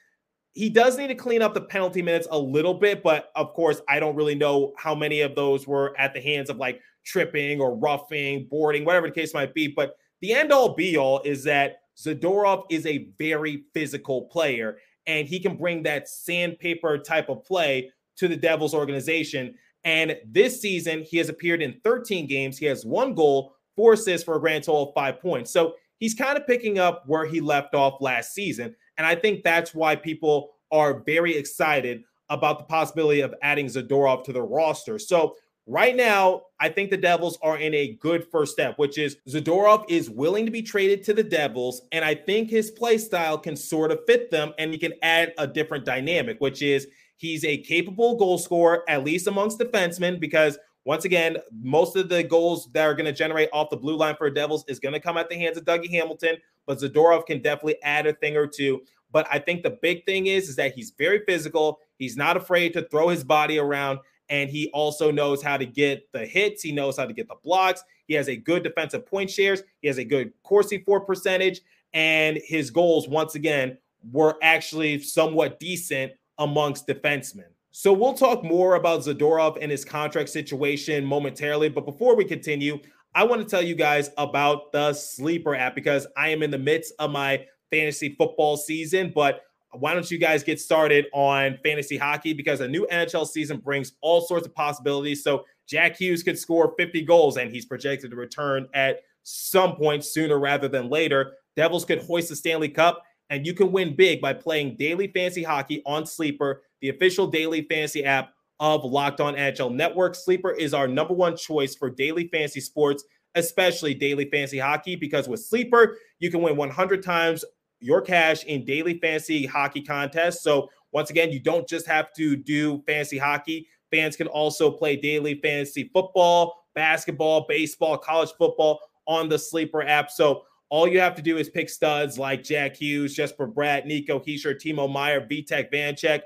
he 0.55 0.70
does 0.70 0.96
need 0.96 1.08
to 1.08 1.14
clean 1.14 1.43
up 1.43 1.52
the 1.52 1.61
penalty 1.61 2.00
minutes 2.00 2.26
a 2.31 2.38
little 2.38 2.73
bit, 2.73 3.02
but 3.02 3.31
of 3.37 3.52
course, 3.52 3.82
I 3.87 4.00
don't 4.00 4.17
really 4.17 4.34
know 4.34 4.73
how 4.79 4.94
many 4.94 5.20
of 5.20 5.34
those 5.34 5.67
were 5.67 5.94
at 5.99 6.14
the 6.14 6.23
hands 6.23 6.49
of 6.49 6.56
like 6.56 6.81
tripping 7.05 7.61
or 7.61 7.76
roughing, 7.76 8.46
boarding, 8.50 8.87
whatever 8.87 9.08
the 9.08 9.12
case 9.12 9.34
might 9.34 9.52
be. 9.52 9.69
But 9.69 9.99
the 10.23 10.32
end 10.32 10.52
all 10.52 10.75
be 10.75 10.96
all 10.96 11.20
is 11.20 11.44
that 11.44 11.81
Zadorov 11.99 12.64
is 12.70 12.87
a 12.87 13.08
very 13.19 13.64
physical 13.75 14.23
player 14.23 14.78
and 15.06 15.28
he 15.28 15.38
can 15.38 15.58
bring 15.58 15.82
that 15.82 16.08
sandpaper 16.08 16.96
type 16.96 17.28
of 17.28 17.44
play 17.44 17.90
to 18.17 18.26
the 18.26 18.37
Devils 18.37 18.73
organization. 18.73 19.55
And 19.85 20.17
this 20.26 20.62
season, 20.62 21.02
he 21.02 21.19
has 21.19 21.28
appeared 21.28 21.61
in 21.61 21.78
13 21.85 22.26
games. 22.26 22.56
He 22.56 22.64
has 22.64 22.87
one 22.87 23.14
goal, 23.14 23.55
four 23.76 23.93
assists 23.93 24.25
for 24.25 24.37
a 24.37 24.40
grand 24.40 24.64
total 24.64 24.88
of 24.88 24.94
five 24.94 25.20
points. 25.20 25.50
So 25.50 25.75
he's 26.02 26.14
kind 26.14 26.37
of 26.37 26.44
picking 26.49 26.81
up 26.81 27.04
where 27.06 27.25
he 27.25 27.40
left 27.40 27.76
off 27.76 28.00
last 28.00 28.34
season. 28.34 28.75
And 28.99 29.06
I 29.06 29.14
think 29.14 29.44
that's 29.44 29.72
why 29.72 29.94
people 29.94 30.50
are 30.72 31.00
very 31.06 31.37
excited 31.37 32.02
about 32.28 32.58
the 32.58 32.64
possibility 32.64 33.20
of 33.20 33.32
adding 33.40 33.66
Zadorov 33.66 34.25
to 34.25 34.32
the 34.32 34.43
roster. 34.43 34.99
So 34.99 35.37
right 35.64 35.94
now, 35.94 36.43
I 36.58 36.70
think 36.70 36.90
the 36.90 36.96
Devils 36.96 37.38
are 37.40 37.56
in 37.56 37.72
a 37.72 37.96
good 38.00 38.26
first 38.32 38.50
step, 38.50 38.81
which 38.81 38.99
is 38.99 39.19
Zadorov 39.28 39.84
is 39.88 40.10
willing 40.10 40.44
to 40.44 40.50
be 40.50 40.60
traded 40.60 41.04
to 41.04 41.14
the 41.14 41.22
Devils. 41.22 41.82
And 41.93 42.04
I 42.04 42.16
think 42.16 42.50
his 42.50 42.72
play 42.72 42.99
style 42.99 43.38
can 43.38 43.54
sort 43.54 43.93
of 43.93 44.00
fit 44.04 44.28
them 44.28 44.54
and 44.58 44.72
he 44.72 44.78
can 44.78 44.94
add 45.02 45.32
a 45.38 45.46
different 45.46 45.85
dynamic, 45.85 46.40
which 46.40 46.62
is 46.62 46.88
he's 47.18 47.44
a 47.44 47.59
capable 47.59 48.16
goal 48.16 48.38
scorer, 48.38 48.82
at 48.88 49.04
least 49.04 49.28
amongst 49.28 49.61
defensemen, 49.61 50.18
because 50.18 50.59
once 50.84 51.04
again, 51.04 51.36
most 51.52 51.96
of 51.96 52.08
the 52.08 52.22
goals 52.22 52.68
that 52.72 52.84
are 52.84 52.94
going 52.94 53.06
to 53.06 53.12
generate 53.12 53.48
off 53.52 53.70
the 53.70 53.76
blue 53.76 53.96
line 53.96 54.16
for 54.16 54.28
Devils 54.30 54.64
is 54.66 54.80
going 54.80 54.94
to 54.94 55.00
come 55.00 55.16
at 55.16 55.28
the 55.28 55.36
hands 55.36 55.56
of 55.56 55.64
Dougie 55.64 55.90
Hamilton, 55.90 56.36
but 56.66 56.78
Zadorov 56.78 57.26
can 57.26 57.40
definitely 57.40 57.80
add 57.82 58.06
a 58.06 58.12
thing 58.14 58.36
or 58.36 58.46
two. 58.46 58.82
But 59.12 59.26
I 59.30 59.38
think 59.38 59.62
the 59.62 59.78
big 59.82 60.04
thing 60.06 60.26
is, 60.26 60.48
is 60.48 60.56
that 60.56 60.74
he's 60.74 60.90
very 60.96 61.22
physical. 61.26 61.78
He's 61.98 62.16
not 62.16 62.36
afraid 62.36 62.72
to 62.72 62.82
throw 62.88 63.08
his 63.08 63.22
body 63.22 63.58
around, 63.58 64.00
and 64.28 64.50
he 64.50 64.70
also 64.70 65.10
knows 65.10 65.42
how 65.42 65.56
to 65.56 65.66
get 65.66 66.10
the 66.12 66.26
hits. 66.26 66.62
He 66.62 66.72
knows 66.72 66.96
how 66.96 67.06
to 67.06 67.12
get 67.12 67.28
the 67.28 67.36
blocks. 67.44 67.84
He 68.06 68.14
has 68.14 68.28
a 68.28 68.36
good 68.36 68.64
defensive 68.64 69.06
point 69.06 69.30
shares. 69.30 69.62
He 69.82 69.88
has 69.88 69.98
a 69.98 70.04
good 70.04 70.32
Corsi 70.42 70.78
for 70.78 71.00
percentage, 71.00 71.60
and 71.92 72.38
his 72.44 72.70
goals, 72.70 73.06
once 73.06 73.34
again, 73.34 73.78
were 74.10 74.36
actually 74.42 74.98
somewhat 75.00 75.60
decent 75.60 76.12
amongst 76.38 76.88
defensemen. 76.88 77.50
So 77.75 77.91
we'll 77.91 78.12
talk 78.12 78.45
more 78.45 78.75
about 78.75 79.00
Zadorov 79.00 79.57
and 79.59 79.71
his 79.71 79.83
contract 79.83 80.29
situation 80.29 81.07
momentarily. 81.07 81.71
But 81.71 81.87
before 81.87 82.14
we 82.14 82.26
continue, 82.26 82.79
I 83.14 83.25
want 83.25 83.41
to 83.41 83.49
tell 83.49 83.62
you 83.62 83.75
guys 83.75 84.11
about 84.19 84.73
the 84.73 84.93
Sleeper 84.93 85.55
app 85.55 85.75
because 85.75 86.07
I 86.14 86.29
am 86.29 86.43
in 86.43 86.50
the 86.50 86.59
midst 86.59 86.93
of 86.99 87.11
my 87.11 87.47
fantasy 87.71 88.14
football 88.19 88.59
season. 88.59 89.11
But 89.14 89.41
why 89.73 89.95
don't 89.95 90.11
you 90.11 90.19
guys 90.19 90.45
get 90.45 90.61
started 90.61 91.07
on 91.14 91.59
fantasy 91.64 91.97
hockey? 91.97 92.35
Because 92.35 92.61
a 92.61 92.69
new 92.69 92.87
NHL 92.93 93.26
season 93.26 93.57
brings 93.57 93.93
all 94.02 94.21
sorts 94.21 94.47
of 94.47 94.55
possibilities. 94.55 95.25
So 95.25 95.47
Jack 95.67 95.97
Hughes 95.97 96.23
could 96.23 96.38
score 96.38 96.75
50 96.79 97.00
goals 97.07 97.38
and 97.38 97.50
he's 97.50 97.64
projected 97.64 98.11
to 98.11 98.17
return 98.17 98.69
at 98.75 99.00
some 99.23 99.76
point 99.76 100.05
sooner 100.05 100.38
rather 100.38 100.69
than 100.69 100.91
later. 100.91 101.33
Devils 101.57 101.87
could 101.87 102.02
hoist 102.02 102.29
the 102.29 102.37
Stanley 102.37 102.69
Cup 102.69 103.02
and 103.31 103.47
you 103.47 103.55
can 103.55 103.73
win 103.73 103.97
big 103.97 104.21
by 104.21 104.35
playing 104.35 104.76
daily 104.76 105.07
fantasy 105.09 105.43
hockey 105.43 105.83
on 105.87 106.05
Sleeper 106.05 106.61
the 106.82 106.90
official 106.90 107.26
daily 107.26 107.62
fantasy 107.62 108.04
app 108.04 108.34
of 108.60 108.84
Locked 108.84 109.20
On 109.20 109.34
NHL 109.34 109.72
Network. 109.72 110.14
Sleeper 110.14 110.50
is 110.50 110.74
our 110.74 110.86
number 110.86 111.14
one 111.14 111.36
choice 111.36 111.74
for 111.74 111.88
daily 111.88 112.28
fantasy 112.28 112.60
sports, 112.60 113.04
especially 113.34 113.94
daily 113.94 114.28
fantasy 114.28 114.58
hockey, 114.58 114.96
because 114.96 115.28
with 115.28 115.40
Sleeper, 115.40 115.96
you 116.18 116.30
can 116.30 116.42
win 116.42 116.56
100 116.56 117.02
times 117.02 117.44
your 117.80 118.02
cash 118.02 118.44
in 118.44 118.64
daily 118.64 118.98
fantasy 118.98 119.46
hockey 119.46 119.80
contests. 119.80 120.42
So, 120.42 120.68
once 120.92 121.08
again, 121.08 121.32
you 121.32 121.40
don't 121.40 121.66
just 121.66 121.86
have 121.86 122.12
to 122.14 122.36
do 122.36 122.82
fantasy 122.86 123.16
hockey. 123.16 123.66
Fans 123.90 124.14
can 124.16 124.26
also 124.26 124.70
play 124.70 124.96
daily 124.96 125.40
fantasy 125.40 125.90
football, 125.92 126.66
basketball, 126.74 127.46
baseball, 127.48 127.96
college 127.96 128.30
football 128.38 128.80
on 129.06 129.28
the 129.28 129.38
Sleeper 129.38 129.82
app. 129.82 130.10
So, 130.10 130.42
all 130.68 130.88
you 130.88 131.00
have 131.00 131.14
to 131.16 131.22
do 131.22 131.36
is 131.36 131.48
pick 131.48 131.68
studs 131.68 132.18
like 132.18 132.42
Jack 132.42 132.76
Hughes, 132.76 133.14
Jesper 133.14 133.46
Bratt, 133.46 133.84
Nico 133.84 134.18
Hischier, 134.18 134.54
Timo 134.54 134.90
Meier, 134.90 135.20
Vitek 135.20 135.70
Vanecek, 135.70 136.22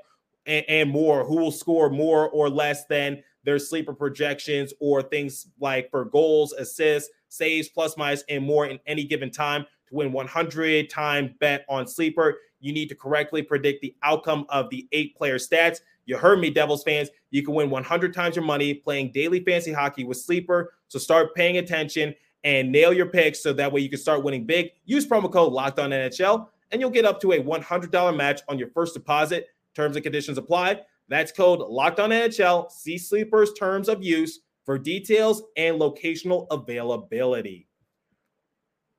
and, 0.47 0.65
and 0.67 0.89
more, 0.89 1.23
who 1.23 1.35
will 1.35 1.51
score 1.51 1.89
more 1.89 2.29
or 2.29 2.49
less 2.49 2.85
than 2.85 3.21
their 3.43 3.59
sleeper 3.59 3.93
projections 3.93 4.73
or 4.79 5.01
things 5.01 5.47
like 5.59 5.89
for 5.91 6.05
goals, 6.05 6.53
assists, 6.53 7.09
saves, 7.29 7.69
plus 7.69 7.95
minus, 7.97 8.23
and 8.29 8.43
more 8.43 8.65
in 8.65 8.79
any 8.87 9.03
given 9.03 9.29
time 9.31 9.65
to 9.87 9.95
win 9.95 10.11
100 10.11 10.89
time 10.89 11.35
bet 11.39 11.65
on 11.69 11.87
sleeper. 11.87 12.37
You 12.59 12.73
need 12.73 12.89
to 12.89 12.95
correctly 12.95 13.41
predict 13.41 13.81
the 13.81 13.95
outcome 14.03 14.45
of 14.49 14.69
the 14.69 14.87
eight 14.91 15.15
player 15.15 15.37
stats. 15.37 15.79
You 16.05 16.17
heard 16.17 16.39
me, 16.39 16.49
Devils 16.49 16.83
fans. 16.83 17.09
You 17.29 17.43
can 17.43 17.53
win 17.53 17.69
100 17.69 18.13
times 18.13 18.35
your 18.35 18.45
money 18.45 18.73
playing 18.73 19.11
daily 19.11 19.43
fancy 19.43 19.73
hockey 19.73 20.03
with 20.03 20.17
Sleeper. 20.17 20.73
So 20.87 20.99
start 20.99 21.35
paying 21.35 21.57
attention 21.57 22.15
and 22.43 22.71
nail 22.71 22.93
your 22.93 23.07
picks 23.07 23.43
so 23.43 23.53
that 23.53 23.71
way 23.71 23.81
you 23.81 23.89
can 23.89 23.99
start 23.99 24.23
winning 24.23 24.45
big. 24.45 24.71
Use 24.85 25.05
promo 25.05 25.31
code 25.31 25.51
Locked 25.51 25.79
On 25.79 25.89
NHL 25.89 26.47
and 26.71 26.81
you'll 26.81 26.89
get 26.89 27.05
up 27.05 27.19
to 27.21 27.33
a 27.33 27.39
$100 27.39 28.15
match 28.15 28.41
on 28.47 28.57
your 28.57 28.69
first 28.69 28.93
deposit. 28.93 29.47
Terms 29.77 29.95
and 29.95 30.01
conditions 30.01 30.39
apply. 30.39 30.81
That's 31.07 31.31
code 31.31 31.59
Locked 31.59 31.99
On 31.99 32.09
NHL. 32.09 32.71
See 32.71 32.97
Sleeper's 32.97 33.53
terms 33.53 33.87
of 33.87 34.03
use 34.03 34.39
for 34.65 34.79
details 34.79 35.43
and 35.55 35.79
locational 35.79 36.47
availability. 36.49 37.67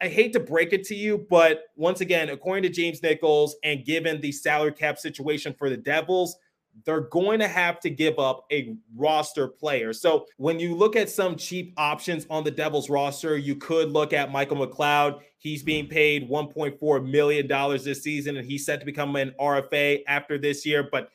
I 0.00 0.08
hate 0.08 0.32
to 0.32 0.40
break 0.40 0.72
it 0.72 0.82
to 0.84 0.94
you, 0.96 1.26
but 1.30 1.64
once 1.76 2.00
again, 2.00 2.30
according 2.30 2.64
to 2.64 2.68
James 2.70 3.02
Nichols, 3.02 3.54
and 3.62 3.84
given 3.84 4.20
the 4.20 4.32
salary 4.32 4.72
cap 4.72 4.98
situation 4.98 5.54
for 5.56 5.70
the 5.70 5.76
Devils, 5.76 6.36
they're 6.84 7.02
going 7.02 7.38
to 7.38 7.46
have 7.46 7.78
to 7.80 7.90
give 7.90 8.18
up 8.18 8.44
a 8.50 8.74
roster 8.96 9.46
player. 9.46 9.92
So 9.92 10.26
when 10.38 10.58
you 10.58 10.74
look 10.74 10.96
at 10.96 11.10
some 11.10 11.36
cheap 11.36 11.74
options 11.76 12.26
on 12.30 12.44
the 12.44 12.50
Devils 12.50 12.88
roster, 12.90 13.36
you 13.36 13.56
could 13.56 13.90
look 13.90 14.12
at 14.12 14.32
Michael 14.32 14.56
McLeod. 14.56 15.20
He's 15.38 15.62
being 15.62 15.86
paid 15.86 16.28
$1.4 16.28 17.10
million 17.10 17.46
this 17.84 18.02
season, 18.02 18.38
and 18.38 18.46
he's 18.46 18.64
set 18.64 18.80
to 18.80 18.86
become 18.86 19.14
an 19.16 19.34
RFA 19.40 20.00
after 20.08 20.38
this 20.38 20.64
year. 20.64 20.88
But 20.90 21.10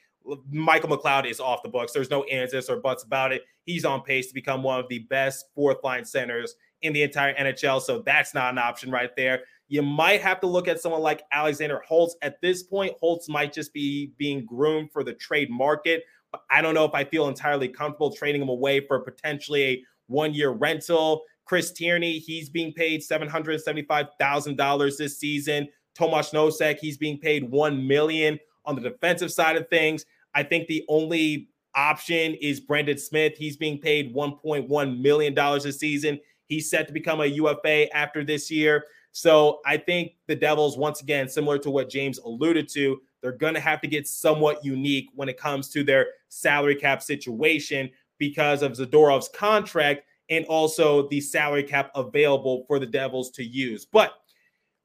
Michael 0.51 0.89
McLeod 0.89 1.29
is 1.29 1.39
off 1.39 1.63
the 1.63 1.69
books. 1.69 1.93
There's 1.93 2.09
no 2.09 2.23
ands 2.23 2.69
or 2.69 2.77
buts 2.77 3.03
about 3.03 3.31
it. 3.31 3.43
He's 3.63 3.85
on 3.85 4.01
pace 4.01 4.27
to 4.27 4.33
become 4.33 4.63
one 4.63 4.79
of 4.79 4.87
the 4.89 4.99
best 4.99 5.45
fourth 5.55 5.77
line 5.83 6.05
centers 6.05 6.55
in 6.81 6.93
the 6.93 7.03
entire 7.03 7.33
NHL. 7.35 7.81
So 7.81 8.01
that's 8.05 8.33
not 8.33 8.51
an 8.51 8.57
option 8.57 8.91
right 8.91 9.15
there. 9.15 9.41
You 9.69 9.81
might 9.81 10.21
have 10.21 10.39
to 10.41 10.47
look 10.47 10.67
at 10.67 10.79
someone 10.79 11.01
like 11.01 11.23
Alexander 11.31 11.81
Holtz. 11.87 12.15
At 12.21 12.39
this 12.41 12.63
point, 12.63 12.93
Holtz 12.99 13.27
might 13.27 13.51
just 13.53 13.73
be 13.73 14.13
being 14.17 14.45
groomed 14.45 14.91
for 14.91 15.03
the 15.03 15.13
trade 15.13 15.49
market. 15.49 16.03
But 16.31 16.41
I 16.49 16.61
don't 16.61 16.73
know 16.73 16.85
if 16.85 16.93
I 16.93 17.03
feel 17.03 17.27
entirely 17.27 17.67
comfortable 17.67 18.13
trading 18.15 18.41
him 18.41 18.49
away 18.49 18.85
for 18.85 18.99
potentially 18.99 19.63
a 19.63 19.83
one 20.07 20.33
year 20.33 20.51
rental. 20.51 21.23
Chris 21.45 21.71
Tierney, 21.71 22.19
he's 22.19 22.49
being 22.49 22.73
paid 22.73 23.01
$775,000 23.01 24.97
this 24.97 25.17
season. 25.17 25.67
Tomas 25.95 26.31
Nosek, 26.31 26.77
he's 26.79 26.97
being 26.97 27.17
paid 27.17 27.49
$1 27.51 27.87
million 27.87 28.37
on 28.65 28.75
the 28.75 28.81
defensive 28.81 29.31
side 29.31 29.55
of 29.55 29.67
things. 29.69 30.05
I 30.37 30.43
think 30.43 30.67
the 30.67 30.85
only 30.87 31.49
option 31.73 32.35
is 32.35 32.59
Brendan 32.59 32.99
Smith. 32.99 33.33
He's 33.35 33.57
being 33.57 33.79
paid 33.79 34.13
$1.1 34.13 35.01
million 35.01 35.35
a 35.35 35.71
season. 35.71 36.19
He's 36.45 36.69
set 36.69 36.85
to 36.85 36.93
become 36.93 37.21
a 37.21 37.25
UFA 37.25 37.91
after 37.91 38.23
this 38.23 38.51
year. 38.51 38.85
So 39.13 39.61
I 39.65 39.77
think 39.77 40.11
the 40.27 40.35
Devils, 40.35 40.77
once 40.77 41.01
again, 41.01 41.27
similar 41.27 41.57
to 41.57 41.71
what 41.71 41.89
James 41.89 42.19
alluded 42.19 42.69
to, 42.73 43.01
they're 43.19 43.31
going 43.31 43.55
to 43.55 43.59
have 43.59 43.81
to 43.81 43.87
get 43.87 44.07
somewhat 44.07 44.63
unique 44.63 45.09
when 45.15 45.27
it 45.27 45.39
comes 45.39 45.69
to 45.69 45.83
their 45.83 46.05
salary 46.29 46.75
cap 46.75 47.01
situation 47.01 47.89
because 48.19 48.61
of 48.61 48.73
Zadorov's 48.73 49.29
contract 49.29 50.03
and 50.29 50.45
also 50.45 51.09
the 51.09 51.19
salary 51.19 51.63
cap 51.63 51.89
available 51.95 52.63
for 52.67 52.77
the 52.77 52.85
Devils 52.85 53.31
to 53.31 53.43
use. 53.43 53.87
But 53.87 54.13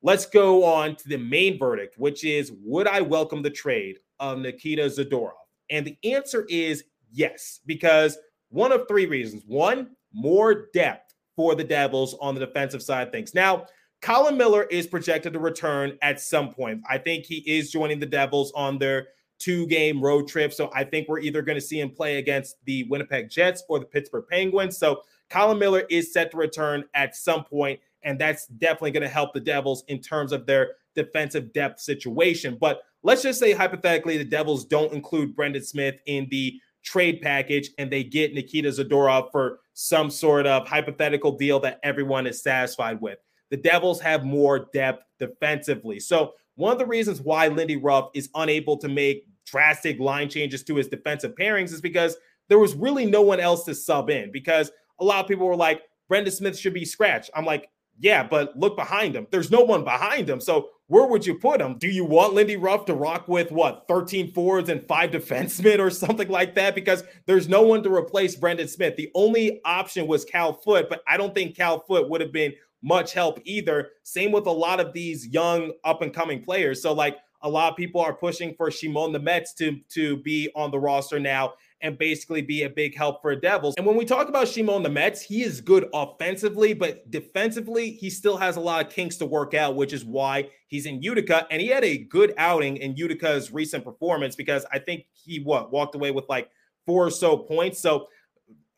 let's 0.00 0.24
go 0.24 0.64
on 0.64 0.96
to 0.96 1.08
the 1.10 1.18
main 1.18 1.58
verdict, 1.58 1.98
which 1.98 2.24
is 2.24 2.52
would 2.64 2.86
I 2.86 3.02
welcome 3.02 3.42
the 3.42 3.50
trade 3.50 3.98
of 4.18 4.38
Nikita 4.38 4.84
Zadorov? 4.84 5.41
And 5.72 5.84
the 5.84 5.98
answer 6.04 6.46
is 6.48 6.84
yes, 7.10 7.60
because 7.66 8.18
one 8.50 8.70
of 8.70 8.86
three 8.86 9.06
reasons. 9.06 9.42
One, 9.46 9.96
more 10.12 10.66
depth 10.72 11.14
for 11.34 11.54
the 11.54 11.64
Devils 11.64 12.14
on 12.20 12.34
the 12.34 12.44
defensive 12.44 12.82
side 12.82 13.08
of 13.08 13.12
things. 13.12 13.34
Now, 13.34 13.66
Colin 14.02 14.36
Miller 14.36 14.64
is 14.64 14.86
projected 14.86 15.32
to 15.32 15.38
return 15.38 15.96
at 16.02 16.20
some 16.20 16.52
point. 16.52 16.82
I 16.88 16.98
think 16.98 17.24
he 17.24 17.36
is 17.46 17.70
joining 17.70 17.98
the 17.98 18.06
Devils 18.06 18.52
on 18.54 18.78
their 18.78 19.08
two 19.38 19.66
game 19.66 20.00
road 20.00 20.28
trip. 20.28 20.52
So 20.52 20.70
I 20.74 20.84
think 20.84 21.08
we're 21.08 21.20
either 21.20 21.40
going 21.42 21.56
to 21.56 21.64
see 21.64 21.80
him 21.80 21.90
play 21.90 22.18
against 22.18 22.56
the 22.64 22.84
Winnipeg 22.84 23.30
Jets 23.30 23.64
or 23.68 23.78
the 23.78 23.86
Pittsburgh 23.86 24.24
Penguins. 24.30 24.76
So 24.76 25.02
Colin 25.30 25.58
Miller 25.58 25.84
is 25.88 26.12
set 26.12 26.30
to 26.32 26.36
return 26.36 26.84
at 26.94 27.16
some 27.16 27.44
point, 27.44 27.80
and 28.02 28.20
that's 28.20 28.46
definitely 28.46 28.90
going 28.90 29.02
to 29.02 29.08
help 29.08 29.32
the 29.32 29.40
Devils 29.40 29.84
in 29.88 30.00
terms 30.00 30.32
of 30.32 30.46
their 30.46 30.74
defensive 30.94 31.52
depth 31.52 31.80
situation. 31.80 32.56
But 32.60 32.82
let's 33.02 33.22
just 33.22 33.38
say 33.40 33.52
hypothetically 33.52 34.18
the 34.18 34.24
Devils 34.24 34.64
don't 34.64 34.92
include 34.92 35.36
Brendan 35.36 35.64
Smith 35.64 35.96
in 36.06 36.28
the 36.30 36.58
trade 36.82 37.20
package 37.22 37.70
and 37.78 37.90
they 37.90 38.02
get 38.02 38.34
Nikita 38.34 38.68
Zadorov 38.68 39.30
for 39.30 39.60
some 39.74 40.10
sort 40.10 40.46
of 40.46 40.66
hypothetical 40.66 41.36
deal 41.36 41.60
that 41.60 41.78
everyone 41.82 42.26
is 42.26 42.42
satisfied 42.42 43.00
with 43.00 43.18
the 43.52 43.58
Devils 43.58 44.00
have 44.00 44.24
more 44.24 44.70
depth 44.72 45.04
defensively. 45.20 46.00
So, 46.00 46.32
one 46.54 46.72
of 46.72 46.78
the 46.78 46.86
reasons 46.86 47.20
why 47.20 47.48
Lindy 47.48 47.76
Ruff 47.76 48.08
is 48.14 48.30
unable 48.34 48.78
to 48.78 48.88
make 48.88 49.26
drastic 49.46 50.00
line 50.00 50.30
changes 50.30 50.62
to 50.64 50.76
his 50.76 50.88
defensive 50.88 51.34
pairings 51.38 51.70
is 51.70 51.82
because 51.82 52.16
there 52.48 52.58
was 52.58 52.74
really 52.74 53.04
no 53.04 53.20
one 53.20 53.40
else 53.40 53.64
to 53.64 53.74
sub 53.74 54.08
in. 54.08 54.32
Because 54.32 54.70
a 55.00 55.04
lot 55.04 55.20
of 55.20 55.28
people 55.28 55.46
were 55.46 55.56
like, 55.56 55.82
Brendan 56.08 56.32
Smith 56.32 56.58
should 56.58 56.72
be 56.72 56.86
scratched. 56.86 57.30
I'm 57.34 57.44
like, 57.44 57.68
yeah, 57.98 58.26
but 58.26 58.56
look 58.58 58.74
behind 58.74 59.14
him. 59.14 59.26
There's 59.30 59.50
no 59.50 59.60
one 59.60 59.84
behind 59.84 60.30
him. 60.30 60.40
So 60.40 60.70
where 60.92 61.06
would 61.06 61.24
you 61.24 61.34
put 61.34 61.58
him? 61.58 61.78
Do 61.78 61.88
you 61.88 62.04
want 62.04 62.34
Lindy 62.34 62.56
Ruff 62.56 62.84
to 62.84 62.94
rock 62.94 63.26
with 63.26 63.50
what 63.50 63.86
13 63.88 64.34
forwards 64.34 64.68
and 64.68 64.86
five 64.86 65.10
defensemen 65.10 65.78
or 65.78 65.88
something 65.90 66.28
like 66.28 66.54
that? 66.56 66.74
Because 66.74 67.02
there's 67.24 67.48
no 67.48 67.62
one 67.62 67.82
to 67.84 67.90
replace 67.90 68.36
Brendan 68.36 68.68
Smith. 68.68 68.96
The 68.96 69.10
only 69.14 69.62
option 69.64 70.06
was 70.06 70.26
Cal 70.26 70.52
Foote, 70.52 70.90
but 70.90 71.02
I 71.08 71.16
don't 71.16 71.34
think 71.34 71.56
Cal 71.56 71.80
Foote 71.80 72.10
would 72.10 72.20
have 72.20 72.30
been 72.30 72.52
much 72.82 73.14
help 73.14 73.40
either. 73.44 73.88
Same 74.02 74.32
with 74.32 74.44
a 74.44 74.50
lot 74.50 74.80
of 74.80 74.92
these 74.92 75.26
young 75.28 75.72
up 75.82 76.02
and 76.02 76.12
coming 76.12 76.44
players. 76.44 76.82
So 76.82 76.92
like 76.92 77.16
a 77.40 77.48
lot 77.48 77.70
of 77.70 77.76
people 77.78 78.02
are 78.02 78.12
pushing 78.12 78.54
for 78.54 78.70
Shimon 78.70 79.14
Nemec 79.14 79.46
to 79.56 79.78
to 79.94 80.18
be 80.18 80.50
on 80.54 80.70
the 80.70 80.78
roster 80.78 81.18
now 81.18 81.54
and 81.82 81.98
basically 81.98 82.42
be 82.42 82.62
a 82.62 82.70
big 82.70 82.96
help 82.96 83.20
for 83.20 83.34
Devils. 83.34 83.74
And 83.76 83.86
when 83.86 83.96
we 83.96 84.04
talk 84.04 84.28
about 84.28 84.48
Shimon 84.48 84.84
Nemec, 84.84 85.20
he 85.22 85.42
is 85.42 85.60
good 85.60 85.88
offensively, 85.92 86.72
but 86.72 87.10
defensively, 87.10 87.90
he 87.90 88.08
still 88.08 88.36
has 88.36 88.56
a 88.56 88.60
lot 88.60 88.86
of 88.86 88.92
kinks 88.92 89.16
to 89.16 89.26
work 89.26 89.54
out, 89.54 89.76
which 89.76 89.92
is 89.92 90.04
why 90.04 90.48
he's 90.68 90.86
in 90.86 91.02
Utica. 91.02 91.46
And 91.50 91.60
he 91.60 91.68
had 91.68 91.84
a 91.84 91.98
good 91.98 92.34
outing 92.38 92.76
in 92.76 92.96
Utica's 92.96 93.52
recent 93.52 93.84
performance 93.84 94.36
because 94.36 94.64
I 94.72 94.78
think 94.78 95.04
he 95.12 95.40
what 95.40 95.72
walked 95.72 95.94
away 95.94 96.10
with 96.10 96.24
like 96.28 96.48
four 96.86 97.06
or 97.06 97.10
so 97.10 97.36
points. 97.36 97.80
So 97.80 98.06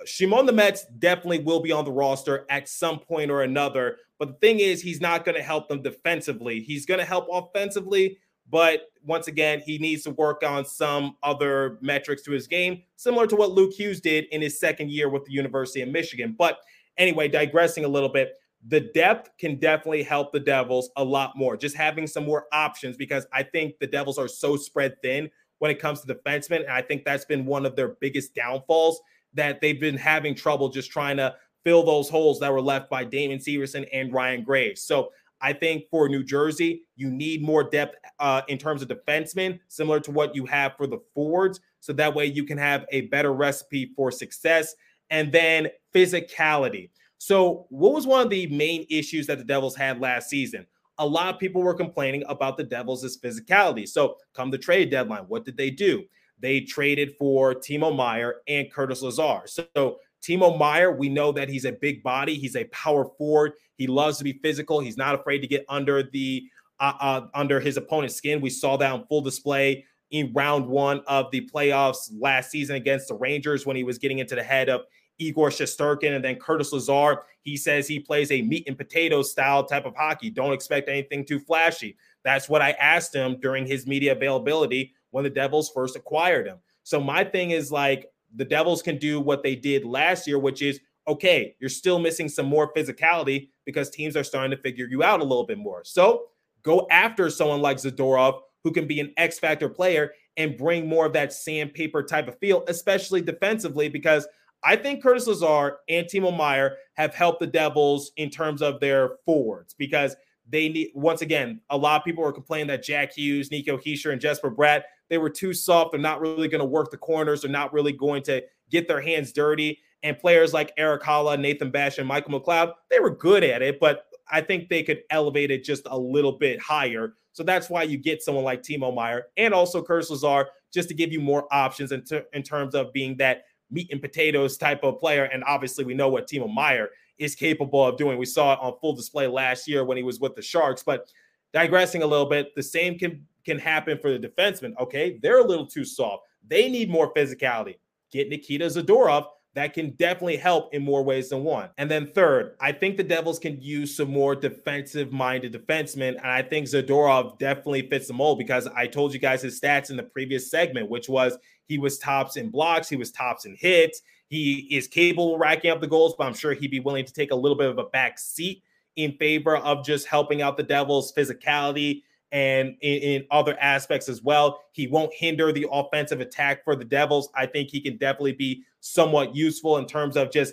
Shimon 0.07 0.47
Nemec 0.47 0.81
definitely 0.99 1.41
will 1.41 1.61
be 1.61 1.73
on 1.73 1.85
the 1.85 1.93
roster 1.93 2.47
at 2.51 2.69
some 2.69 2.99
point 2.99 3.31
or 3.31 3.43
another. 3.43 3.97
But 4.19 4.29
the 4.29 4.35
thing 4.47 4.61
is, 4.61 4.81
he's 4.81 5.01
not 5.01 5.25
going 5.25 5.37
to 5.37 5.43
help 5.43 5.69
them 5.69 5.83
defensively. 5.83 6.61
He's 6.61 6.87
going 6.87 7.01
to 7.01 7.07
help 7.07 7.27
offensively, 7.31 8.19
but 8.51 8.83
once 9.05 9.29
again, 9.29 9.63
he 9.65 9.79
needs 9.79 10.03
to 10.05 10.11
work 10.11 10.43
on 10.43 10.65
some 10.65 11.17
other 11.23 11.79
metrics 11.81 12.23
to 12.23 12.33
his 12.33 12.47
game, 12.47 12.83
similar 12.97 13.27
to 13.27 13.37
what 13.37 13.53
Luke 13.53 13.73
Hughes 13.73 14.01
did 14.01 14.25
in 14.27 14.41
his 14.41 14.59
second 14.59 14.91
year 14.91 15.09
with 15.09 15.25
the 15.25 15.33
University 15.33 15.83
of 15.83 15.89
Michigan. 15.89 16.35
But 16.39 16.59
anyway, 16.97 17.29
digressing 17.29 17.85
a 17.85 17.89
little 17.89 18.09
bit, 18.09 18.35
the 18.67 18.81
depth 18.81 19.31
can 19.39 19.59
definitely 19.59 20.03
help 20.03 20.33
the 20.33 20.41
Devils 20.41 20.91
a 20.97 21.05
lot 21.05 21.37
more. 21.37 21.57
Just 21.57 21.77
having 21.77 22.07
some 22.07 22.25
more 22.25 22.47
options 22.53 22.97
because 22.97 23.27
I 23.33 23.43
think 23.43 23.79
the 23.79 23.87
Devils 23.87 24.19
are 24.19 24.29
so 24.29 24.57
spread 24.57 24.95
thin 25.03 25.31
when 25.59 25.71
it 25.71 25.79
comes 25.79 26.01
to 26.01 26.15
defensemen. 26.15 26.61
And 26.61 26.71
I 26.71 26.83
think 26.83 27.05
that's 27.05 27.27
been 27.27 27.45
one 27.45 27.67
of 27.67 27.77
their 27.77 27.97
biggest 28.01 28.35
downfalls 28.35 29.01
that 29.35 29.61
they've 29.61 29.81
been 29.81 29.97
having 29.97 30.35
trouble 30.35 30.69
just 30.69 30.91
trying 30.91 31.17
to 31.19 31.35
fill 31.65 31.83
those 31.83 32.09
holes 32.09 32.41
that 32.41 32.53
were 32.53 32.61
left 32.61 32.89
by 32.89 33.05
Damon 33.05 33.39
Severson 33.39 33.87
and 33.93 34.13
Ryan 34.13 34.43
Graves. 34.43 34.83
So 34.83 35.11
I 35.41 35.53
think 35.53 35.85
for 35.91 36.09
New 36.09 36.25
Jersey, 36.25 36.83
you 36.97 37.11
need 37.11 37.43
more 37.43 37.65
depth 37.65 37.97
uh, 38.19 38.43
in 38.49 38.59
terms 38.59 38.83
of 38.83 38.89
defensemen, 38.89 39.61
similar 39.69 40.01
to 40.01 40.11
what 40.11 40.35
you 40.35 40.47
have 40.47 40.77
for 40.77 40.87
the 40.87 40.99
forwards. 41.15 41.61
So 41.81 41.93
that 41.95 42.15
way 42.15 42.27
you 42.27 42.45
can 42.45 42.59
have 42.59 42.87
a 42.91 43.03
better 43.03 43.33
recipe 43.33 43.93
for 43.95 44.11
success. 44.11 44.75
And 45.11 45.31
then 45.31 45.69
physicality. 45.95 46.89
So, 47.19 47.67
what 47.71 47.95
was 47.95 48.07
one 48.07 48.21
of 48.21 48.29
the 48.29 48.47
main 48.49 48.87
issues 48.91 49.27
that 49.29 49.39
the 49.39 49.45
Devils 49.45 49.75
had 49.75 50.01
last 50.01 50.29
season? 50.29 50.67
A 50.99 51.07
lot 51.07 51.33
of 51.33 51.41
people 51.41 51.63
were 51.63 51.75
complaining 51.75 52.23
about 52.29 52.57
the 52.57 52.65
Devils' 52.65 53.19
physicality. 53.19 53.89
So, 53.89 54.17
come 54.35 54.51
the 54.51 54.59
trade 54.59 54.91
deadline, 54.91 55.25
what 55.29 55.45
did 55.47 55.57
they 55.57 55.71
do? 55.71 56.05
They 56.39 56.61
traded 56.61 57.17
for 57.17 57.55
Timo 57.55 57.97
Meier 57.97 58.43
and 58.47 58.71
Curtis 58.71 59.01
Lazar. 59.01 59.43
So, 59.47 60.01
Timo 60.25 60.59
Meier, 60.59 60.93
we 60.93 61.09
know 61.09 61.33
that 61.33 61.49
he's 61.49 61.65
a 61.67 61.73
big 61.73 62.03
body. 62.03 62.37
He's 62.37 62.57
a 62.57 62.65
power 62.65 63.11
forward. 63.19 63.53
He 63.77 63.87
loves 63.87 64.19
to 64.19 64.25
be 64.25 64.33
physical. 64.43 64.81
He's 64.81 64.97
not 64.97 65.15
afraid 65.15 65.41
to 65.41 65.47
get 65.47 65.65
under 65.69 66.03
the 66.03 66.45
uh, 66.81 66.93
uh, 66.99 67.27
under 67.35 67.61
his 67.61 67.77
opponent's 67.77 68.17
skin. 68.17 68.41
We 68.41 68.51
saw 68.51 68.77
that 68.79 68.91
on 68.91 69.07
full 69.07 69.21
display 69.21 69.85
in 70.11 70.33
round 70.33 70.67
one 70.67 71.01
of 71.07 71.31
the 71.31 71.49
playoffs 71.53 72.11
last 72.19 72.51
season 72.51 72.77
against 72.77 73.09
the 73.09 73.15
Rangers 73.15 73.67
when 73.67 73.77
he 73.77 73.85
was 73.85 73.99
getting 73.99 74.19
into 74.19 74.35
the 74.35 74.43
head 74.43 74.69
of 74.69 74.83
Igor 75.19 75.51
Shesterkin 75.51 76.15
and 76.15 76.25
then 76.25 76.37
Curtis 76.37 76.73
Lazar. 76.73 77.23
He 77.43 77.57
says 77.57 77.87
he 77.87 78.01
plays 78.01 78.31
a 78.31 78.43
meat 78.43 78.65
and 78.67 78.77
potatoes 78.77 79.31
style 79.31 79.65
type 79.65 79.87
of 79.87 79.95
hockey. 79.95 80.31
Don't 80.31 80.53
expect 80.53 80.89
anything 80.89 81.25
too 81.25 81.39
flashy. 81.39 81.97
That's 82.25 82.49
what 82.49 82.63
I 82.63 82.73
asked 82.73 83.15
him 83.15 83.39
during 83.41 83.67
his 83.67 83.87
media 83.87 84.13
availability 84.13 84.95
when 85.11 85.25
the 85.25 85.31
Devils 85.31 85.71
first 85.75 85.97
acquired 85.97 86.47
him. 86.47 86.59
So 86.83 87.01
my 87.01 87.25
thing 87.25 87.51
is 87.51 87.71
like 87.71 88.09
the 88.37 88.45
Devils 88.45 88.83
can 88.83 88.99
do 88.99 89.21
what 89.21 89.43
they 89.43 89.55
did 89.55 89.85
last 89.85 90.27
year, 90.27 90.39
which 90.39 90.63
is 90.63 90.81
okay, 91.07 91.55
you're 91.61 91.69
still 91.69 91.99
missing 91.99 92.29
some 92.29 92.47
more 92.47 92.73
physicality 92.73 93.51
because 93.67 93.91
teams 93.91 94.17
are 94.17 94.25
starting 94.25 94.51
to 94.51 94.63
figure 94.63 94.87
you 94.91 95.03
out 95.03 95.21
a 95.21 95.25
little 95.25 95.45
bit 95.47 95.59
more. 95.59 95.83
So 95.85 96.29
go 96.63 96.87
after 96.91 97.29
someone 97.29 97.61
like 97.61 97.77
Zadorov 97.77 98.41
who 98.63 98.73
can 98.73 98.87
be 98.87 99.01
an 99.01 99.13
X 99.19 99.39
factor 99.39 99.69
player 99.69 100.13
and 100.37 100.57
bring 100.57 100.89
more 100.89 101.07
of 101.07 101.13
that 101.13 101.33
sandpaper 101.33 102.03
type 102.03 102.27
of 102.27 102.39
feel, 102.39 102.65
especially 102.67 103.21
defensively, 103.21 103.89
because 103.89 104.27
I 104.65 104.77
think 104.77 105.03
Curtis 105.03 105.27
Lazar 105.27 105.79
and 105.91 106.07
Timo 106.07 106.35
Meier 106.35 106.77
have 106.95 107.15
helped 107.15 107.41
the 107.41 107.47
Devils 107.47 108.13
in 108.17 108.31
terms 108.31 108.63
of 108.63 108.81
their 108.81 109.17
forwards 109.27 109.75
because 109.75 110.17
they 110.49 110.69
need 110.71 110.91
once 110.95 111.23
again, 111.23 111.61
a 111.71 111.77
lot 111.77 112.01
of 112.01 112.05
people 112.05 112.25
were 112.25 112.33
complaining 112.33 112.69
that 112.69 112.83
Jack 112.83 113.13
Hughes, 113.13 113.51
Nico 113.51 113.77
Hischier, 113.77 114.13
and 114.13 114.21
Jesper 114.21 114.51
Bratt, 114.51 114.83
they 115.15 115.19
were 115.19 115.31
too 115.31 115.55
soft. 115.55 115.93
They're 115.93 116.01
not 116.01 116.21
really 116.21 116.49
going 116.49 116.59
to 116.59 116.65
work 116.65 116.91
the 116.91 116.97
corners. 116.97 117.43
They're 117.43 117.51
not 117.51 117.73
really 117.73 117.93
going 117.93 118.25
to 118.25 118.43
get 118.69 118.89
their 118.89 119.01
hands 119.01 119.31
dirty. 119.31 119.79
And 120.03 120.19
players 120.19 120.53
like 120.53 120.73
Erik 120.77 121.03
Haula, 121.03 121.39
Nathan 121.39 121.71
Bash, 121.71 121.99
and 121.99 122.09
Michael 122.09 122.41
McLeod, 122.41 122.73
they 122.91 122.99
were 122.99 123.15
good 123.15 123.45
at 123.45 123.63
it, 123.63 123.79
but 123.79 124.07
I 124.29 124.41
think 124.41 124.69
they 124.69 124.83
could 124.83 125.03
elevate 125.11 125.53
it 125.53 125.63
just 125.63 125.85
a 125.87 125.97
little 125.97 126.33
bit 126.33 126.61
higher. 126.61 127.15
So 127.31 127.45
that's 127.45 127.71
why 127.71 127.85
you 127.85 127.97
get 127.97 128.25
someone 128.25 128.43
like 128.43 128.63
Timo 128.63 128.93
Meier 128.93 129.27
and 129.37 129.55
also 129.55 129.85
Curtis 129.85 130.11
Lazar 130.11 130.49
just 130.73 130.89
to 130.89 130.95
give 130.97 131.13
you 131.13 131.21
more 131.21 131.47
options 131.53 131.93
in, 131.93 132.03
ter- 132.03 132.27
in 132.33 132.43
terms 132.43 132.75
of 132.75 132.93
being 132.93 133.17
that 133.19 133.45
meat 133.71 133.87
and 133.93 134.01
potatoes 134.03 134.57
type 134.57 134.83
of 134.83 134.99
player. 134.99 135.27
And 135.27 135.45
obviously, 135.45 135.85
we 135.85 135.95
know 135.95 136.09
what 136.09 136.29
Timo 136.29 136.53
Meier 136.53 136.89
is 137.19 137.37
capable 137.37 137.87
of 137.87 137.97
doing. 137.97 138.19
We 138.19 138.27
saw 138.27 138.55
it 138.55 138.59
on 138.61 138.75
full 138.81 138.97
display 138.97 139.29
last 139.29 139.69
year 139.69 139.85
when 139.85 139.97
he 139.97 140.03
was 140.03 140.19
with 140.19 140.35
the 140.35 140.43
Sharks. 140.43 140.83
But 140.83 141.09
digressing 141.53 142.03
a 142.03 142.07
little 142.07 142.27
bit, 142.27 142.53
the 142.57 142.65
same 142.65 142.99
can 142.99 143.25
can 143.45 143.59
happen 143.59 143.99
for 143.99 144.17
the 144.17 144.29
defensemen. 144.29 144.73
Okay, 144.81 145.19
they're 145.23 145.41
a 145.41 145.47
little 145.47 145.67
too 145.67 145.85
soft. 145.85 146.25
They 146.47 146.69
need 146.69 146.91
more 146.91 147.13
physicality. 147.15 147.77
Get 148.11 148.29
Nikita 148.29 148.67
Zadorov 148.67 149.27
that 149.55 149.73
can 149.73 149.91
definitely 149.91 150.37
help 150.37 150.75
in 150.75 150.83
more 150.83 151.03
ways 151.03 151.29
than 151.29 151.45
one. 151.45 151.71
And 151.79 151.89
then 151.89 152.11
third, 152.13 152.57
I 152.61 152.73
think 152.73 152.97
the 152.97 153.05
Devils 153.05 153.39
can 153.39 153.61
use 153.61 153.97
some 153.97 154.11
more 154.11 154.35
defensive 154.35 155.13
minded 155.13 155.53
defensemen. 155.53 156.17
And 156.17 156.27
I 156.27 156.43
think 156.43 156.67
Zadorov 156.67 157.39
definitely 157.39 157.89
fits 157.89 158.09
the 158.09 158.15
mold 158.15 158.39
because 158.39 158.67
I 158.67 158.89
told 158.89 159.15
you 159.15 159.21
guys 159.21 159.43
his 159.43 159.61
stats 159.61 159.91
in 159.91 159.97
the 159.97 160.03
previous 160.03 160.51
segment, 160.51 160.91
which 160.91 161.09
was 161.09 161.39
he 161.67 161.79
was 161.79 161.99
tops 161.99 162.37
in 162.37 162.51
blocks, 162.51 162.89
he 162.89 162.97
was 162.97 163.13
tops 163.13 163.47
in 163.47 163.57
hits. 163.59 164.03
He 164.29 164.67
is 164.71 164.89
capable 164.89 165.35
of 165.35 165.41
racking 165.41 165.71
up 165.71 165.81
the 165.81 165.87
goals, 165.87 166.15
but 166.19 166.27
I'm 166.27 166.35
sure 166.35 166.53
he'd 166.55 166.71
be 166.71 166.81
willing 166.81 167.05
to 167.05 167.13
take 167.13 167.31
a 167.31 167.37
little 167.37 167.57
bit 167.57 167.71
of 167.71 167.79
a 167.79 167.85
back 167.85 168.19
seat 168.19 168.65
in 168.97 169.13
favor 169.13 169.57
of 169.57 169.85
just 169.85 170.07
helping 170.07 170.43
out 170.43 170.57
the 170.57 170.63
Devils' 170.63 171.13
physicality 171.13 172.03
and 172.35 172.75
in, 172.81 172.99
in, 173.03 173.27
other 173.31 173.57
aspects 173.61 174.09
as 174.09 174.21
well. 174.21 174.61
He 174.73 174.89
won't 174.89 175.15
hinder 175.15 175.53
the 175.53 175.69
offensive 175.71 176.21
attack 176.21 176.65
for 176.65 176.75
the 176.75 176.85
Devils. 176.85 177.31
I 177.37 177.47
think 177.47 177.71
he 177.71 177.81
can 177.81 177.97
definitely 177.97 178.33
be 178.33 178.65
somewhat 178.81 179.37
useful 179.37 179.79
in 179.79 179.87
terms 179.87 180.17
of 180.17 180.33
just 180.33 180.53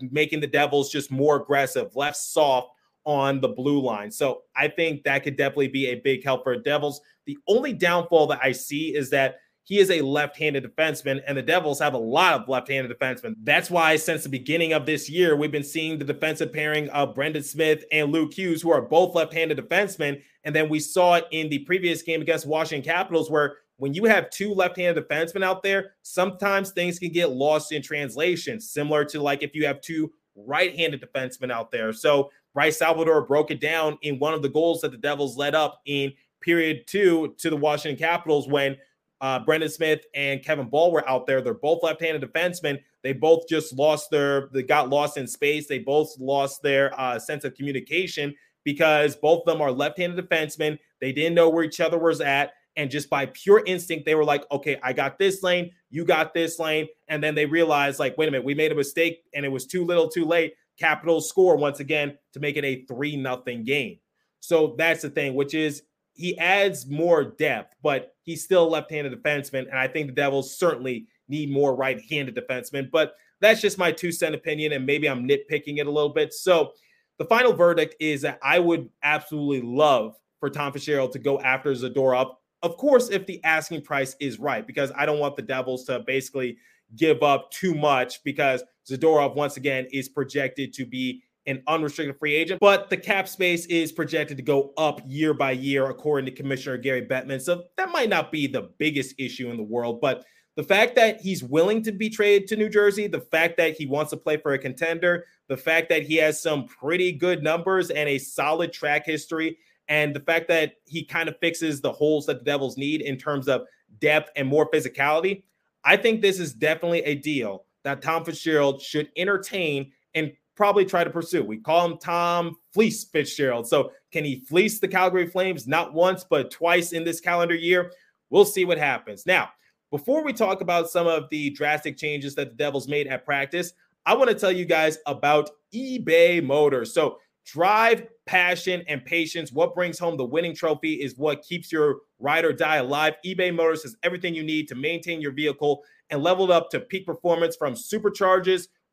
making 0.00 0.40
the 0.40 0.48
Devils 0.48 0.90
just 0.90 1.12
more 1.12 1.36
aggressive, 1.40 1.94
less 1.94 2.26
soft 2.26 2.72
on 3.04 3.40
the 3.40 3.48
blue 3.48 3.80
line. 3.80 4.10
So 4.10 4.42
I 4.56 4.66
think 4.66 5.04
that 5.04 5.22
could 5.22 5.36
definitely 5.36 5.68
be 5.68 5.86
a 5.86 6.00
big 6.00 6.24
help 6.24 6.42
for 6.42 6.56
the 6.56 6.64
Devils. 6.64 7.00
The 7.26 7.38
only 7.46 7.74
downfall 7.74 8.26
that 8.26 8.40
I 8.42 8.50
see 8.50 8.96
is 8.96 9.08
that 9.10 9.36
he 9.64 9.78
is 9.78 9.90
a 9.90 10.00
left-handed 10.00 10.64
defenseman, 10.64 11.20
and 11.26 11.36
the 11.36 11.42
Devils 11.42 11.78
have 11.78 11.94
a 11.94 11.98
lot 11.98 12.34
of 12.34 12.48
left-handed 12.48 12.90
defensemen. 12.90 13.34
That's 13.42 13.70
why 13.70 13.96
since 13.96 14.24
the 14.24 14.28
beginning 14.28 14.72
of 14.72 14.86
this 14.86 15.08
year, 15.08 15.36
we've 15.36 15.52
been 15.52 15.62
seeing 15.62 15.98
the 15.98 16.04
defensive 16.04 16.52
pairing 16.52 16.88
of 16.90 17.14
Brendan 17.14 17.42
Smith 17.42 17.84
and 17.92 18.10
Luke 18.10 18.34
Hughes, 18.34 18.62
who 18.62 18.70
are 18.70 18.82
both 18.82 19.14
left-handed 19.14 19.58
defensemen. 19.58 20.22
And 20.44 20.54
then 20.54 20.68
we 20.68 20.80
saw 20.80 21.14
it 21.14 21.26
in 21.30 21.48
the 21.50 21.60
previous 21.60 22.02
game 22.02 22.22
against 22.22 22.46
Washington 22.46 22.90
Capitals, 22.90 23.30
where 23.30 23.58
when 23.76 23.94
you 23.94 24.04
have 24.04 24.30
two 24.30 24.52
left-handed 24.52 25.06
defensemen 25.06 25.44
out 25.44 25.62
there, 25.62 25.92
sometimes 26.02 26.70
things 26.70 26.98
can 26.98 27.12
get 27.12 27.30
lost 27.30 27.72
in 27.72 27.80
translation, 27.80 28.60
similar 28.60 29.04
to 29.04 29.22
like 29.22 29.42
if 29.42 29.54
you 29.54 29.66
have 29.66 29.80
two 29.80 30.12
right-handed 30.34 31.02
defensemen 31.02 31.52
out 31.52 31.70
there. 31.70 31.92
So 31.92 32.30
Bryce 32.54 32.78
Salvador 32.78 33.22
broke 33.22 33.50
it 33.50 33.60
down 33.60 33.98
in 34.02 34.18
one 34.18 34.34
of 34.34 34.42
the 34.42 34.48
goals 34.48 34.80
that 34.80 34.90
the 34.90 34.98
Devils 34.98 35.36
led 35.36 35.54
up 35.54 35.80
in 35.86 36.12
period 36.40 36.86
two 36.86 37.34
to 37.38 37.50
the 37.50 37.56
Washington 37.56 37.98
Capitals 37.98 38.48
when 38.48 38.76
uh, 39.20 39.40
Brendan 39.40 39.68
Smith 39.68 40.04
and 40.14 40.44
Kevin 40.44 40.68
Bahl 40.68 40.92
were 40.92 41.08
out 41.08 41.26
there. 41.26 41.40
They're 41.40 41.54
both 41.54 41.82
left-handed 41.82 42.22
defensemen. 42.22 42.80
They 43.02 43.12
both 43.12 43.48
just 43.48 43.72
lost 43.72 44.10
their, 44.10 44.48
they 44.52 44.62
got 44.62 44.88
lost 44.88 45.16
in 45.16 45.26
space. 45.26 45.66
They 45.66 45.78
both 45.78 46.18
lost 46.18 46.62
their 46.62 46.98
uh, 46.98 47.18
sense 47.18 47.44
of 47.44 47.54
communication 47.54 48.34
because 48.64 49.16
both 49.16 49.40
of 49.40 49.46
them 49.46 49.62
are 49.62 49.72
left-handed 49.72 50.28
defensemen. 50.28 50.78
They 51.00 51.12
didn't 51.12 51.34
know 51.34 51.48
where 51.48 51.64
each 51.64 51.80
other 51.80 51.98
was 51.98 52.20
at. 52.20 52.52
And 52.76 52.90
just 52.90 53.10
by 53.10 53.26
pure 53.26 53.62
instinct, 53.66 54.06
they 54.06 54.14
were 54.14 54.24
like, 54.24 54.44
okay, 54.50 54.78
I 54.82 54.92
got 54.92 55.18
this 55.18 55.42
lane, 55.42 55.70
you 55.90 56.04
got 56.04 56.32
this 56.32 56.58
lane. 56.58 56.86
And 57.08 57.22
then 57.22 57.34
they 57.34 57.44
realized, 57.44 57.98
like, 57.98 58.16
wait 58.16 58.28
a 58.28 58.30
minute, 58.30 58.44
we 58.44 58.54
made 58.54 58.72
a 58.72 58.76
mistake 58.76 59.24
and 59.34 59.44
it 59.44 59.50
was 59.50 59.66
too 59.66 59.84
little 59.84 60.08
too 60.08 60.24
late. 60.24 60.54
Capitals 60.78 61.28
score 61.28 61.56
once 61.56 61.80
again 61.80 62.16
to 62.32 62.40
make 62.40 62.56
it 62.56 62.64
a 62.64 62.84
3 62.86 63.16
nothing 63.16 63.64
game. 63.64 63.98
So 64.38 64.74
that's 64.78 65.02
the 65.02 65.10
thing, 65.10 65.34
which 65.34 65.52
is 65.52 65.82
he 66.14 66.36
adds 66.38 66.86
more 66.86 67.24
depth, 67.24 67.76
but 67.82 68.14
he's 68.22 68.44
still 68.44 68.68
left-handed 68.68 69.12
defenseman, 69.12 69.68
and 69.68 69.78
I 69.78 69.88
think 69.88 70.08
the 70.08 70.14
Devils 70.14 70.56
certainly 70.56 71.06
need 71.28 71.50
more 71.50 71.74
right-handed 71.74 72.36
defensemen. 72.36 72.90
But 72.90 73.14
that's 73.40 73.60
just 73.60 73.78
my 73.78 73.92
two 73.92 74.12
cent 74.12 74.34
opinion, 74.34 74.72
and 74.72 74.84
maybe 74.84 75.08
I'm 75.08 75.26
nitpicking 75.26 75.78
it 75.78 75.86
a 75.86 75.90
little 75.90 76.12
bit. 76.12 76.32
So 76.34 76.72
the 77.18 77.24
final 77.24 77.52
verdict 77.52 77.96
is 78.00 78.22
that 78.22 78.38
I 78.42 78.58
would 78.58 78.88
absolutely 79.02 79.62
love 79.62 80.16
for 80.38 80.50
Tom 80.50 80.72
Fitzgerald 80.72 81.12
to 81.12 81.18
go 81.18 81.38
after 81.40 81.70
Zadorov. 81.72 82.34
Of 82.62 82.76
course, 82.76 83.08
if 83.08 83.26
the 83.26 83.42
asking 83.44 83.82
price 83.82 84.16
is 84.20 84.38
right, 84.38 84.66
because 84.66 84.92
I 84.96 85.06
don't 85.06 85.18
want 85.18 85.36
the 85.36 85.42
Devils 85.42 85.84
to 85.84 86.00
basically 86.00 86.58
give 86.96 87.22
up 87.22 87.50
too 87.50 87.74
much 87.74 88.22
because 88.24 88.62
Zadorov 88.90 89.36
once 89.36 89.56
again 89.56 89.86
is 89.92 90.08
projected 90.08 90.72
to 90.74 90.84
be 90.84 91.22
an 91.50 91.62
unrestricted 91.66 92.18
free 92.18 92.34
agent, 92.34 92.60
but 92.60 92.88
the 92.88 92.96
cap 92.96 93.28
space 93.28 93.66
is 93.66 93.92
projected 93.92 94.36
to 94.36 94.42
go 94.42 94.72
up 94.78 95.00
year 95.06 95.34
by 95.34 95.50
year, 95.50 95.90
according 95.90 96.26
to 96.26 96.32
Commissioner 96.32 96.76
Gary 96.76 97.02
Bettman. 97.02 97.40
So 97.40 97.64
that 97.76 97.90
might 97.90 98.08
not 98.08 98.32
be 98.32 98.46
the 98.46 98.70
biggest 98.78 99.14
issue 99.18 99.50
in 99.50 99.56
the 99.56 99.62
world, 99.62 100.00
but 100.00 100.24
the 100.56 100.62
fact 100.64 100.94
that 100.96 101.20
he's 101.20 101.42
willing 101.42 101.82
to 101.84 101.92
be 101.92 102.10
traded 102.10 102.48
to 102.48 102.56
New 102.56 102.68
Jersey, 102.68 103.06
the 103.06 103.20
fact 103.20 103.56
that 103.56 103.76
he 103.76 103.86
wants 103.86 104.10
to 104.10 104.16
play 104.16 104.36
for 104.36 104.52
a 104.52 104.58
contender, 104.58 105.24
the 105.48 105.56
fact 105.56 105.88
that 105.88 106.02
he 106.02 106.16
has 106.16 106.42
some 106.42 106.66
pretty 106.66 107.12
good 107.12 107.42
numbers 107.42 107.90
and 107.90 108.08
a 108.08 108.18
solid 108.18 108.72
track 108.72 109.06
history, 109.06 109.58
and 109.88 110.14
the 110.14 110.20
fact 110.20 110.48
that 110.48 110.74
he 110.86 111.04
kind 111.04 111.28
of 111.28 111.38
fixes 111.40 111.80
the 111.80 111.92
holes 111.92 112.26
that 112.26 112.38
the 112.40 112.44
Devils 112.44 112.76
need 112.76 113.00
in 113.00 113.16
terms 113.16 113.48
of 113.48 113.62
depth 114.00 114.30
and 114.36 114.46
more 114.46 114.70
physicality, 114.70 115.42
I 115.84 115.96
think 115.96 116.20
this 116.20 116.38
is 116.38 116.52
definitely 116.52 117.02
a 117.02 117.14
deal 117.14 117.64
that 117.84 118.02
Tom 118.02 118.24
Fitzgerald 118.24 118.82
should 118.82 119.10
entertain 119.16 119.92
and 120.14 120.32
probably 120.56 120.84
try 120.84 121.04
to 121.04 121.10
pursue. 121.10 121.42
We 121.42 121.58
call 121.58 121.86
him 121.86 121.98
Tom 121.98 122.56
Fleece 122.72 123.04
Fitzgerald. 123.04 123.66
So, 123.66 123.92
can 124.12 124.24
he 124.24 124.40
fleece 124.40 124.80
the 124.80 124.88
Calgary 124.88 125.26
Flames 125.26 125.66
not 125.66 125.94
once, 125.94 126.24
but 126.28 126.50
twice 126.50 126.92
in 126.92 127.04
this 127.04 127.20
calendar 127.20 127.54
year? 127.54 127.92
We'll 128.28 128.44
see 128.44 128.64
what 128.64 128.78
happens. 128.78 129.26
Now, 129.26 129.50
before 129.90 130.24
we 130.24 130.32
talk 130.32 130.60
about 130.60 130.90
some 130.90 131.06
of 131.06 131.28
the 131.30 131.50
drastic 131.50 131.96
changes 131.96 132.34
that 132.36 132.50
the 132.50 132.56
Devils 132.56 132.88
made 132.88 133.06
at 133.06 133.24
practice, 133.24 133.72
I 134.06 134.14
want 134.14 134.30
to 134.30 134.36
tell 134.36 134.52
you 134.52 134.64
guys 134.64 134.98
about 135.06 135.50
eBay 135.74 136.42
Motors. 136.42 136.94
So, 136.94 137.18
drive, 137.44 138.06
passion, 138.26 138.84
and 138.86 139.04
patience. 139.04 139.52
What 139.52 139.74
brings 139.74 139.98
home 139.98 140.16
the 140.16 140.24
winning 140.24 140.54
trophy 140.54 140.94
is 140.94 141.16
what 141.16 141.42
keeps 141.42 141.72
your 141.72 142.00
ride 142.18 142.44
or 142.44 142.52
die 142.52 142.76
alive. 142.76 143.14
eBay 143.24 143.54
Motors 143.54 143.82
has 143.82 143.96
everything 144.02 144.34
you 144.34 144.42
need 144.42 144.68
to 144.68 144.74
maintain 144.74 145.20
your 145.20 145.32
vehicle 145.32 145.82
and 146.10 146.22
leveled 146.22 146.50
up 146.50 146.70
to 146.70 146.80
peak 146.80 147.06
performance 147.06 147.56
from 147.56 147.74
supercharges, 147.74 148.68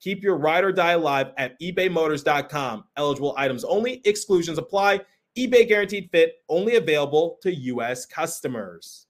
Keep 0.00 0.22
your 0.22 0.36
ride 0.36 0.64
or 0.64 0.72
die 0.72 0.92
alive 0.92 1.32
at 1.36 1.60
ebaymotors.com. 1.60 2.84
Eligible 2.96 3.34
items 3.36 3.64
only, 3.64 4.00
exclusions 4.04 4.58
apply. 4.58 5.00
eBay 5.38 5.68
guaranteed 5.68 6.08
fit 6.10 6.36
only 6.48 6.76
available 6.76 7.38
to 7.42 7.54
U.S. 7.54 8.06
customers. 8.06 9.06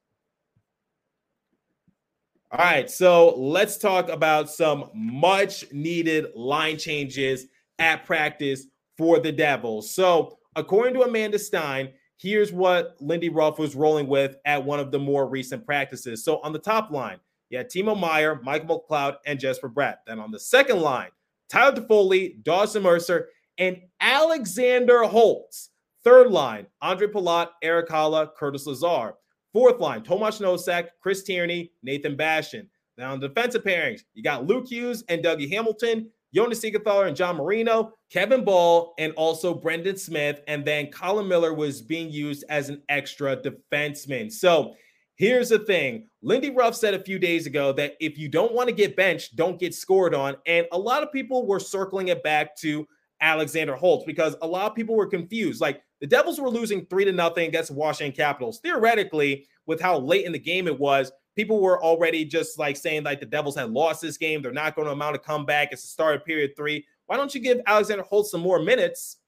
All 2.53 2.59
right, 2.59 2.91
so 2.91 3.37
let's 3.37 3.79
talk 3.79 4.09
about 4.09 4.51
some 4.51 4.91
much 4.93 5.71
needed 5.73 6.27
line 6.35 6.77
changes 6.77 7.47
at 7.79 8.05
practice 8.05 8.67
for 8.99 9.21
the 9.21 9.31
Devils. 9.31 9.93
So, 9.93 10.39
according 10.57 10.95
to 10.95 11.03
Amanda 11.03 11.39
Stein, 11.39 11.91
here's 12.17 12.53
what 12.53 12.97
Lindy 13.01 13.29
Ruff 13.29 13.61
was 13.61 13.77
rolling 13.77 14.09
with 14.09 14.35
at 14.45 14.65
one 14.65 14.81
of 14.81 14.91
the 14.91 14.99
more 14.99 15.29
recent 15.29 15.65
practices. 15.65 16.25
So, 16.25 16.41
on 16.41 16.53
the 16.53 16.59
top 16.59 16.91
line, 16.91 17.19
you 17.51 17.59
had 17.59 17.71
Timo 17.71 17.99
Meier, 17.99 18.41
Michael 18.43 18.85
McLeod, 18.89 19.17
and 19.27 19.39
Jesper 19.39 19.69
Bratt. 19.69 19.97
Then 20.07 20.19
on 20.19 20.31
the 20.31 20.41
second 20.41 20.81
line, 20.81 21.11
Tyler 21.51 21.81
Toffoli, 21.81 22.43
Dawson 22.43 22.83
Mercer, 22.83 23.29
and 23.59 23.77
Alexander 24.01 25.03
Holtz. 25.03 25.71
Third 26.03 26.31
line, 26.31 26.67
Andre 26.81 27.09
Palat, 27.09 27.49
Erik 27.63 27.89
Haula, 27.89 28.31
Curtis 28.35 28.67
Lazar. 28.67 29.15
Fourth 29.53 29.81
line, 29.81 30.03
Tomas 30.03 30.39
Nosek, 30.39 30.89
Chris 31.03 31.25
Tierney, 31.25 31.73
Nathan 31.83 32.17
Bastian. 32.17 32.71
Now 32.97 33.13
on 33.13 33.21
the 33.21 33.29
defensive 33.29 33.65
pairings, 33.65 34.03
you 34.15 34.23
got 34.23 34.47
Luke 34.47 34.69
Hughes 34.69 35.03
and 35.09 35.25
Dougie 35.25 35.51
Hamilton, 35.51 36.09
Jonas 36.33 36.61
Siegenthaler 36.61 37.09
and 37.09 37.17
John 37.17 37.37
Marino, 37.37 37.95
Kevin 38.11 38.45
Bahl, 38.45 38.95
and 38.99 39.13
also 39.15 39.53
Brendan 39.53 39.97
Smith. 39.97 40.41
And 40.47 40.65
then 40.65 40.91
Colin 40.93 41.27
Miller 41.27 41.53
was 41.53 41.83
being 41.83 42.11
used 42.11 42.45
as 42.49 42.69
an 42.69 42.83
extra 42.89 43.37
defenseman. 43.37 44.31
So 44.31 44.75
here's 45.21 45.51
the 45.51 45.59
thing 45.59 46.09
Lindy 46.23 46.49
Ruff 46.49 46.75
said 46.75 46.95
a 46.95 47.05
few 47.05 47.19
days 47.19 47.47
ago 47.47 47.75
that 47.75 47.95
if 48.01 48.17
you 48.17 48.27
don't 48.27 48.55
want 48.55 48.71
to 48.71 48.75
get 48.75 48.97
benched, 48.97 49.37
don't 49.37 49.61
get 49.61 49.75
scored 49.75 50.15
on. 50.15 50.37
And 50.47 50.67
a 50.73 50.79
lot 50.79 51.03
of 51.03 51.13
people 51.13 51.47
were 51.47 51.61
circling 51.61 52.09
it 52.09 52.23
back 52.23 52.57
to 52.57 52.89
Alexander 53.21 53.77
Holtz 53.77 54.07
because 54.07 54.35
a 54.41 54.47
lot 54.47 54.71
of 54.71 54.75
people 54.75 54.97
were 54.97 55.07
confused. 55.07 55.61
Like 55.61 55.83
the 56.01 56.07
Devils 56.07 56.41
were 56.41 56.49
losing 56.49 56.87
three 56.87 57.05
to 57.05 57.13
nothing 57.13 57.47
against 57.47 57.71
Washington 57.71 58.17
Capitals. 58.17 58.61
Theoretically, 58.61 59.47
with 59.67 59.79
how 59.79 59.99
late 59.99 60.25
in 60.25 60.33
the 60.33 60.39
game 60.39 60.67
it 60.67 60.79
was, 60.79 61.13
people 61.37 61.61
were 61.61 61.83
already 61.83 62.25
just 62.25 62.59
like 62.59 62.79
saying 62.79 63.03
like 63.03 63.21
the 63.21 63.27
Devils 63.27 63.57
had 63.57 63.71
lost 63.71 64.01
this 64.01 64.17
game. 64.17 64.41
They're 64.41 64.53
not 64.53 64.75
going 64.75 64.87
to 64.87 64.93
amount 64.93 65.17
a 65.17 65.19
comeback. 65.19 65.69
It's 65.71 65.83
the 65.83 65.89
start 65.89 66.17
of 66.17 66.25
period 66.25 66.53
three. 66.57 66.87
Why 67.07 67.19
don't 67.19 67.35
you 67.35 67.43
give 67.43 67.61
Alexander 67.67 68.05
Holtz 68.05 68.31
some 68.31 68.41
more 68.41 68.63
minutes? 68.63 69.19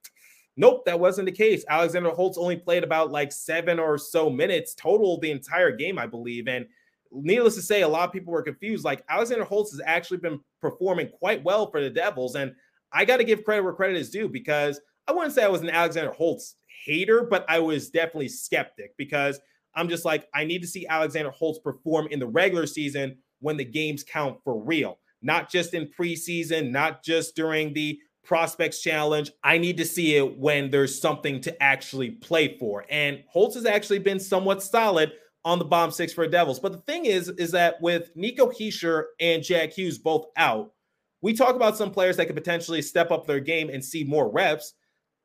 Nope, 0.57 0.85
that 0.85 1.01
wasn't 1.01 1.27
the 1.27 1.33
case. 1.33 1.65
Alexander 1.69 2.11
Holtz 2.11 2.37
only 2.37 2.57
played 2.57 2.85
about 2.85 3.11
like 3.11 3.33
seven 3.33 3.79
or 3.79 3.97
so 3.97 4.29
minutes 4.29 4.75
total 4.75 5.19
the 5.19 5.31
entire 5.31 5.73
game, 5.73 5.99
I 5.99 6.07
believe. 6.07 6.47
And 6.47 6.67
needless 7.11 7.55
to 7.55 7.63
say, 7.63 7.83
a 7.83 7.89
lot 7.89 8.07
of 8.07 8.13
people 8.13 8.33
were 8.33 8.43
confused. 8.43 8.85
Like 8.85 9.03
Alexander 9.09 9.45
Holtz 9.45 9.73
has 9.73 9.81
actually 9.85 10.19
been 10.19 10.41
performing 10.61 11.09
quite 11.09 11.43
well 11.43 11.71
for 11.71 11.81
the 11.81 11.91
Devils. 11.91 12.35
And 12.35 12.55
I 12.93 13.05
got 13.05 13.17
to 13.19 13.25
give 13.25 13.45
credit 13.45 13.63
where 13.63 13.73
credit 13.73 13.97
is 13.97 14.11
due 14.11 14.29
because 14.29 14.81
I 15.09 15.13
wouldn't 15.13 15.35
say 15.35 15.45
I 15.45 15.49
was 15.49 15.63
an 15.63 15.71
Alexander 15.71 16.13
Holtz 16.13 16.57
hater, 16.85 17.25
but 17.25 17.45
I 17.49 17.59
was 17.59 17.91
definitely 17.91 18.29
skeptic 18.29 18.95
because 18.99 19.41
I'm 19.75 19.89
just 19.89 20.05
like, 20.05 20.29
I 20.35 20.45
need 20.45 20.61
to 20.63 20.69
see 20.69 20.87
Alexander 20.87 21.31
Holtz 21.31 21.59
perform 21.59 22.09
in 22.11 22.19
the 22.19 22.27
regular 22.27 22.67
season 22.67 23.17
when 23.41 23.57
the 23.57 23.65
games 23.65 24.05
count 24.05 24.39
for 24.45 24.63
real, 24.63 24.99
not 25.23 25.51
just 25.51 25.75
in 25.75 25.89
preseason, 25.99 26.71
not 26.71 27.03
just 27.03 27.35
during 27.35 27.73
the 27.73 27.99
prospects 28.25 28.81
challenge. 28.81 29.31
I 29.43 29.59
need 29.59 29.77
to 29.79 29.85
see 29.85 30.17
it 30.17 30.39
when 30.39 30.71
there's 30.71 31.01
something 31.01 31.41
to 31.43 31.63
actually 31.63 32.11
play 32.11 32.57
for. 32.59 32.85
And 32.89 33.23
Holtz 33.29 33.55
has 33.57 33.67
actually 33.67 33.99
been 33.99 34.21
somewhat 34.21 34.63
solid 34.63 35.13
on 35.45 35.59
the 35.59 35.65
bomb 35.65 35.91
six 35.91 36.13
for 36.13 36.27
Devils. 36.27 36.61
But 36.61 36.73
the 36.73 36.79
thing 36.79 37.07
is, 37.07 37.29
is 37.29 37.51
that 37.51 37.81
with 37.81 38.11
Nico 38.15 38.51
Hischier 38.51 39.05
and 39.21 39.43
Jack 39.43 39.73
Hughes 39.73 39.99
both 39.99 40.27
out, 40.37 40.73
we 41.21 41.33
talk 41.33 41.57
about 41.57 41.77
some 41.77 41.91
players 41.91 42.17
that 42.17 42.27
could 42.27 42.37
potentially 42.37 42.83
step 42.83 43.11
up 43.11 43.27
their 43.27 43.41
game 43.41 43.71
and 43.71 43.85
see 43.85 44.05
more 44.05 44.31
reps. 44.31 44.75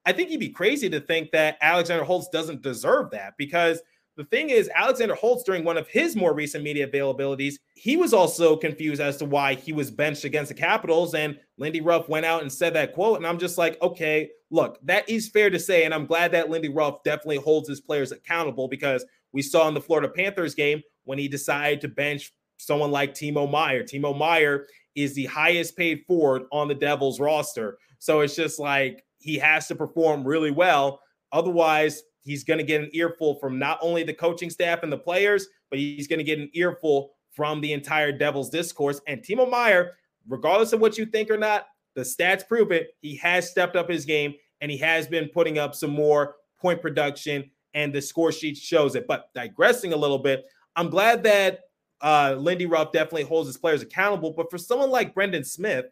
I 0.06 0.14
think 0.14 0.30
you'd 0.30 0.40
be 0.40 0.50
crazy 0.50 0.90
to 0.90 1.00
think 1.00 1.32
that 1.32 1.58
Alexander 1.62 2.04
Holtz 2.04 2.30
doesn't 2.30 2.62
deserve 2.62 3.12
that 3.12 3.34
because 3.38 3.82
the 4.18 4.26
thing 4.26 4.50
is, 4.50 4.70
Alexander 4.74 5.14
Holtz, 5.14 5.44
during 5.44 5.64
one 5.64 5.78
of 5.78 5.88
his 5.88 6.16
more 6.16 6.34
recent 6.34 6.64
media 6.64 6.88
availabilities, 6.88 7.54
he 7.76 7.96
was 7.96 8.14
also 8.14 8.58
confused 8.58 9.00
as 9.00 9.18
to 9.18 9.26
why 9.26 9.54
he 9.54 9.72
was 9.72 9.92
benched 9.92 10.24
against 10.24 10.50
the 10.50 10.56
Capitals. 10.56 11.14
And 11.14 11.40
Lindy 11.60 11.82
Ruff 11.82 12.10
went 12.10 12.26
out 12.26 12.42
and 12.42 12.52
said 12.52 12.74
that 12.74 12.94
quote. 12.94 13.18
And 13.18 13.28
I'm 13.28 13.38
just 13.38 13.60
like, 13.60 13.80
okay, 13.80 14.32
look, 14.50 14.80
that 14.84 15.08
is 15.08 15.30
fair 15.30 15.52
to 15.52 15.60
say. 15.60 15.86
And 15.86 15.94
I'm 15.94 16.08
glad 16.08 16.32
that 16.32 16.50
Lindy 16.50 16.70
Ruff 16.70 17.04
definitely 17.04 17.38
holds 17.38 17.70
his 17.70 17.80
players 17.80 18.12
accountable 18.12 18.68
because 18.68 19.06
we 19.34 19.44
saw 19.44 19.68
in 19.68 19.76
the 19.76 19.82
Florida 19.82 20.10
Panthers 20.10 20.56
game 20.56 20.82
when 21.04 21.20
he 21.20 21.28
decided 21.28 21.80
to 21.82 21.88
bench 21.88 22.34
someone 22.58 22.90
like 22.90 23.14
Timo 23.14 23.50
Meier. 23.50 23.84
Timo 23.84 24.18
Meier 24.18 24.66
is 24.96 25.14
the 25.14 25.26
highest 25.26 25.78
paid 25.78 26.04
forward 26.08 26.44
on 26.52 26.68
the 26.68 26.74
Devils 26.74 27.20
roster. 27.20 27.78
So 28.00 28.22
it's 28.22 28.36
just 28.36 28.58
like 28.58 29.06
he 29.20 29.38
has 29.38 29.68
to 29.68 29.76
perform 29.76 30.28
really 30.28 30.50
well. 30.50 31.02
Otherwise, 31.32 32.02
he's 32.28 32.44
going 32.44 32.58
to 32.58 32.64
get 32.64 32.82
an 32.82 32.90
earful 32.94 33.36
from 33.36 33.58
not 33.58 33.80
only 33.82 34.04
the 34.04 34.14
coaching 34.14 34.50
staff 34.50 34.84
and 34.84 34.92
the 34.92 34.98
players, 34.98 35.48
but 35.70 35.80
he's 35.80 36.08
going 36.08 36.20
to 36.20 36.26
get 36.26 36.40
an 36.40 36.50
earful 36.54 37.14
from 37.32 37.62
the 37.62 37.74
entire 37.74 38.12
Devils 38.12 38.50
discourse. 38.50 39.00
And 39.08 39.22
Timo 39.22 39.50
Meier, 39.50 39.94
regardless 40.28 40.74
of 40.74 40.82
what 40.82 40.98
you 40.98 41.06
think 41.06 41.32
or 41.32 41.38
not, 41.38 41.68
the 41.96 42.02
stats 42.02 42.48
prove 42.48 42.72
it. 42.72 42.90
He 43.00 43.16
has 43.18 43.50
stepped 43.50 43.76
up 43.76 43.90
his 43.90 44.06
game 44.06 44.34
and 44.62 44.70
he 44.70 44.78
has 44.78 45.08
been 45.08 45.30
putting 45.30 45.58
up 45.58 45.74
some 45.74 45.92
more 45.92 46.36
point 46.60 46.82
production, 46.82 47.50
and 47.74 47.94
the 47.94 48.02
score 48.02 48.32
sheet 48.32 48.58
shows 48.58 48.96
it. 48.96 49.08
But 49.08 49.30
digressing 49.36 49.94
a 49.94 49.98
little 49.98 50.18
bit, 50.18 50.46
I'm 50.76 50.90
glad 50.90 51.24
that 51.24 51.62
uh, 52.02 52.36
Lindy 52.38 52.66
Ruff 52.66 52.92
definitely 52.92 53.24
holds 53.24 53.48
his 53.48 53.58
players 53.58 53.82
accountable. 53.82 54.32
But 54.32 54.50
for 54.50 54.58
someone 54.58 54.90
like 54.90 55.14
Brendan 55.14 55.44
Smith, 55.44 55.86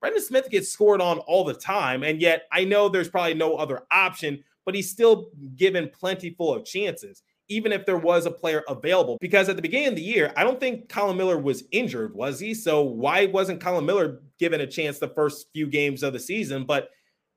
Brendan 0.00 0.22
Smith 0.22 0.50
gets 0.50 0.68
scored 0.68 1.00
on 1.00 1.18
all 1.20 1.44
the 1.44 1.54
time. 1.54 2.02
And 2.02 2.20
yet 2.20 2.44
I 2.52 2.64
know 2.64 2.88
there's 2.88 3.08
probably 3.08 3.34
no 3.34 3.56
other 3.56 3.82
option 3.90 4.42
but 4.64 4.74
he's 4.74 4.90
still 4.90 5.30
given 5.56 5.90
plenty 5.98 6.30
full 6.30 6.54
of 6.54 6.64
chances, 6.64 7.22
even 7.48 7.72
if 7.72 7.86
there 7.86 7.98
was 7.98 8.26
a 8.26 8.30
player 8.30 8.62
available. 8.68 9.18
Because 9.20 9.48
at 9.48 9.56
the 9.56 9.62
beginning 9.62 9.88
of 9.88 9.96
the 9.96 10.02
year, 10.02 10.32
I 10.36 10.44
don't 10.44 10.60
think 10.60 10.88
Colin 10.88 11.16
Miller 11.16 11.38
was 11.38 11.64
injured, 11.72 12.14
was 12.14 12.40
he? 12.40 12.54
So 12.54 12.82
why 12.82 13.26
wasn't 13.26 13.60
Colin 13.60 13.86
Miller 13.86 14.20
given 14.38 14.60
a 14.60 14.66
chance 14.66 14.98
the 14.98 15.08
first 15.08 15.48
few 15.52 15.66
games 15.66 16.02
of 16.02 16.12
the 16.12 16.20
season? 16.20 16.64
But 16.64 16.90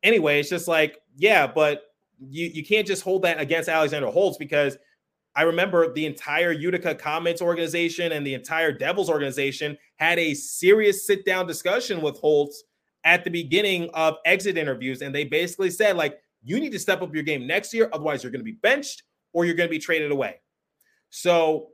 anyway, 0.04 0.40
it's 0.40 0.50
just 0.50 0.68
like, 0.68 1.00
yeah, 1.18 1.48
but 1.48 1.84
you, 2.30 2.48
you 2.54 2.66
can't 2.66 2.88
just 2.88 3.04
hold 3.04 3.24
that 3.24 3.40
against 3.40 3.70
Alexander 3.70 4.08
Holtz 4.08 4.38
because 4.38 4.78
I 5.36 5.42
remember 5.42 5.92
the 5.92 6.06
entire 6.06 6.52
Utica 6.52 6.96
Comets 6.96 7.42
organization 7.42 8.14
and 8.14 8.26
the 8.26 8.34
entire 8.34 8.72
Devils 8.72 9.10
organization 9.10 9.78
had 9.98 10.18
a 10.18 10.34
serious 10.34 11.06
sit 11.06 11.26
down 11.26 11.46
discussion 11.46 12.02
with 12.02 12.18
Holtz 12.20 12.64
at 13.04 13.24
the 13.24 13.30
beginning 13.30 13.90
of 13.94 14.16
exit 14.26 14.58
interviews. 14.58 15.02
And 15.02 15.14
they 15.14 15.26
basically 15.26 15.72
said, 15.72 15.98
like, 15.98 16.20
you 16.46 16.60
need 16.60 16.72
to 16.72 16.80
step 16.80 17.02
up 17.02 17.14
your 17.14 17.24
game 17.24 17.46
next 17.46 17.74
year. 17.74 17.90
Otherwise, 17.92 18.24
you're 18.24 18.32
going 18.32 18.40
to 18.40 18.46
be 18.46 18.58
benched 18.62 19.04
or 19.34 19.44
you're 19.44 19.56
going 19.56 19.68
to 19.68 19.72
be 19.72 19.80
traded 19.80 20.12
away. 20.12 20.36
So 21.10 21.70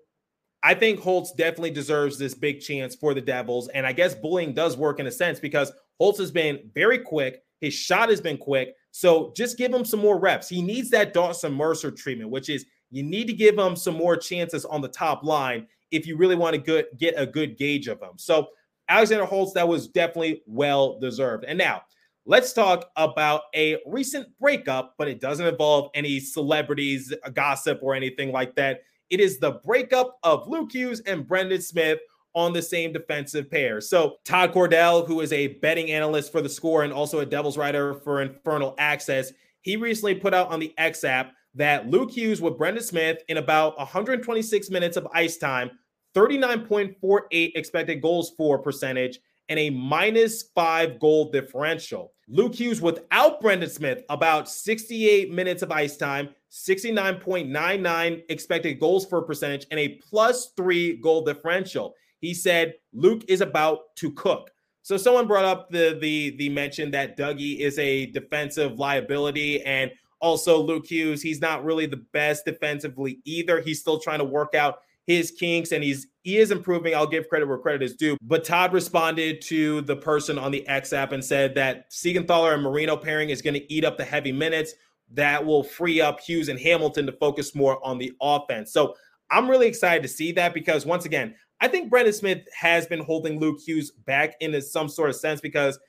I 0.63 0.73
think 0.73 0.99
Holtz 0.99 1.33
definitely 1.33 1.71
deserves 1.71 2.17
this 2.17 2.33
big 2.33 2.61
chance 2.61 2.95
for 2.95 3.13
the 3.13 3.21
Devils. 3.21 3.67
And 3.69 3.85
I 3.85 3.91
guess 3.91 4.15
bullying 4.15 4.53
does 4.53 4.77
work 4.77 4.99
in 4.99 5.07
a 5.07 5.11
sense 5.11 5.39
because 5.39 5.71
Holtz 5.99 6.19
has 6.19 6.31
been 6.31 6.71
very 6.73 6.99
quick. 6.99 7.43
His 7.59 7.73
shot 7.73 8.09
has 8.09 8.21
been 8.21 8.37
quick. 8.37 8.75
So 8.91 9.33
just 9.35 9.57
give 9.57 9.73
him 9.73 9.85
some 9.85 9.99
more 9.99 10.19
reps. 10.19 10.49
He 10.49 10.61
needs 10.61 10.89
that 10.91 11.13
Dawson 11.13 11.53
Mercer 11.53 11.91
treatment, 11.91 12.29
which 12.29 12.49
is 12.49 12.65
you 12.89 13.03
need 13.03 13.27
to 13.27 13.33
give 13.33 13.57
him 13.57 13.75
some 13.75 13.95
more 13.95 14.17
chances 14.17 14.65
on 14.65 14.81
the 14.81 14.87
top 14.87 15.23
line 15.23 15.67
if 15.91 16.07
you 16.07 16.17
really 16.17 16.35
want 16.35 16.63
to 16.63 16.85
get 16.97 17.13
a 17.17 17.25
good 17.25 17.57
gauge 17.57 17.87
of 17.87 18.01
him. 18.01 18.13
So 18.17 18.47
Alexander 18.89 19.25
Holtz, 19.25 19.53
that 19.53 19.67
was 19.67 19.87
definitely 19.87 20.43
well 20.45 20.99
deserved. 20.99 21.45
And 21.45 21.57
now 21.57 21.83
let's 22.25 22.53
talk 22.53 22.89
about 22.95 23.43
a 23.55 23.77
recent 23.85 24.27
breakup, 24.39 24.95
but 24.97 25.07
it 25.07 25.19
doesn't 25.19 25.45
involve 25.45 25.89
any 25.93 26.19
celebrities, 26.19 27.13
uh, 27.23 27.29
gossip, 27.29 27.79
or 27.81 27.95
anything 27.95 28.31
like 28.31 28.55
that. 28.55 28.81
It 29.09 29.19
is 29.19 29.39
the 29.39 29.53
breakup 29.65 30.17
of 30.23 30.47
Luke 30.47 30.71
Hughes 30.71 31.01
and 31.01 31.27
Brendan 31.27 31.61
Smith 31.61 31.99
on 32.33 32.53
the 32.53 32.61
same 32.61 32.93
defensive 32.93 33.51
pair. 33.51 33.81
So, 33.81 34.17
Todd 34.23 34.53
Cordell, 34.53 35.05
who 35.05 35.19
is 35.19 35.33
a 35.33 35.47
betting 35.47 35.91
analyst 35.91 36.31
for 36.31 36.41
the 36.41 36.47
score 36.47 36.83
and 36.83 36.93
also 36.93 37.19
a 37.19 37.25
Devils 37.25 37.57
writer 37.57 37.93
for 37.93 38.21
Infernal 38.21 38.75
Access, 38.77 39.33
he 39.61 39.75
recently 39.75 40.15
put 40.15 40.33
out 40.33 40.49
on 40.49 40.59
the 40.59 40.73
X 40.77 41.03
app 41.03 41.33
that 41.55 41.89
Luke 41.89 42.11
Hughes 42.11 42.41
with 42.41 42.57
Brendan 42.57 42.83
Smith 42.83 43.21
in 43.27 43.37
about 43.37 43.77
126 43.77 44.69
minutes 44.69 44.95
of 44.95 45.07
ice 45.13 45.37
time, 45.37 45.71
39.48 46.15 47.51
expected 47.55 48.01
goals 48.01 48.31
for 48.37 48.59
percentage, 48.59 49.19
and 49.51 49.59
a 49.59 49.69
minus 49.69 50.43
five 50.55 50.97
goal 50.97 51.29
differential. 51.29 52.13
Luke 52.29 52.55
Hughes 52.55 52.81
without 52.81 53.41
Brendan 53.41 53.69
Smith, 53.69 54.01
about 54.09 54.49
68 54.49 55.29
minutes 55.29 55.61
of 55.61 55.73
ice 55.73 55.97
time, 55.97 56.29
69.99 56.49 58.23
expected 58.29 58.79
goals 58.79 59.05
for 59.05 59.21
percentage, 59.21 59.65
and 59.69 59.77
a 59.77 59.99
plus 60.09 60.53
three 60.55 60.95
goal 60.95 61.25
differential. 61.25 61.93
He 62.21 62.33
said 62.33 62.75
Luke 62.93 63.25
is 63.27 63.41
about 63.41 63.93
to 63.97 64.11
cook. 64.13 64.51
So 64.83 64.95
someone 64.95 65.27
brought 65.27 65.43
up 65.43 65.69
the 65.69 65.97
the 65.99 66.33
the 66.37 66.47
mention 66.47 66.89
that 66.91 67.17
Dougie 67.17 67.59
is 67.59 67.77
a 67.77 68.05
defensive 68.05 68.79
liability 68.79 69.61
and 69.63 69.91
also 70.21 70.61
Luke 70.61 70.85
Hughes, 70.87 71.21
he's 71.21 71.41
not 71.41 71.65
really 71.65 71.87
the 71.87 72.05
best 72.13 72.45
defensively 72.45 73.19
either. 73.25 73.59
He's 73.59 73.81
still 73.81 73.99
trying 73.99 74.19
to 74.19 74.25
work 74.25 74.55
out 74.55 74.79
his 75.07 75.31
kinks 75.31 75.71
and 75.71 75.83
he's 75.83 76.07
he 76.23 76.37
is 76.37 76.51
improving. 76.51 76.93
I'll 76.93 77.07
give 77.07 77.27
credit 77.27 77.47
where 77.47 77.57
credit 77.57 77.81
is 77.81 77.95
due. 77.95 78.15
But 78.21 78.43
Todd 78.43 78.73
responded 78.73 79.41
to 79.43 79.81
the 79.81 79.95
person 79.95 80.37
on 80.37 80.51
the 80.51 80.67
X 80.67 80.93
app 80.93 81.11
and 81.11 81.23
said 81.23 81.55
that 81.55 81.89
Siegenthaler 81.91 82.53
and 82.53 82.63
Marino 82.63 82.95
pairing 82.95 83.29
is 83.31 83.41
going 83.41 83.55
to 83.55 83.73
eat 83.73 83.83
up 83.83 83.97
the 83.97 84.05
heavy 84.05 84.31
minutes. 84.31 84.73
That 85.13 85.45
will 85.45 85.63
free 85.63 85.99
up 85.99 86.19
Hughes 86.19 86.47
and 86.47 86.59
Hamilton 86.59 87.05
to 87.07 87.11
focus 87.11 87.55
more 87.55 87.83
on 87.85 87.97
the 87.97 88.13
offense. 88.21 88.71
So 88.71 88.95
I'm 89.31 89.49
really 89.49 89.67
excited 89.67 90.03
to 90.03 90.09
see 90.09 90.31
that 90.33 90.53
because 90.53 90.85
once 90.85 91.05
again, 91.05 91.35
I 91.59 91.67
think 91.67 91.89
Brendan 91.89 92.13
Smith 92.13 92.41
has 92.57 92.87
been 92.87 93.03
holding 93.03 93.39
Luke 93.39 93.59
Hughes 93.65 93.91
back 93.91 94.35
in 94.39 94.59
some 94.61 94.89
sort 94.89 95.09
of 95.09 95.15
sense 95.15 95.41
because 95.41 95.79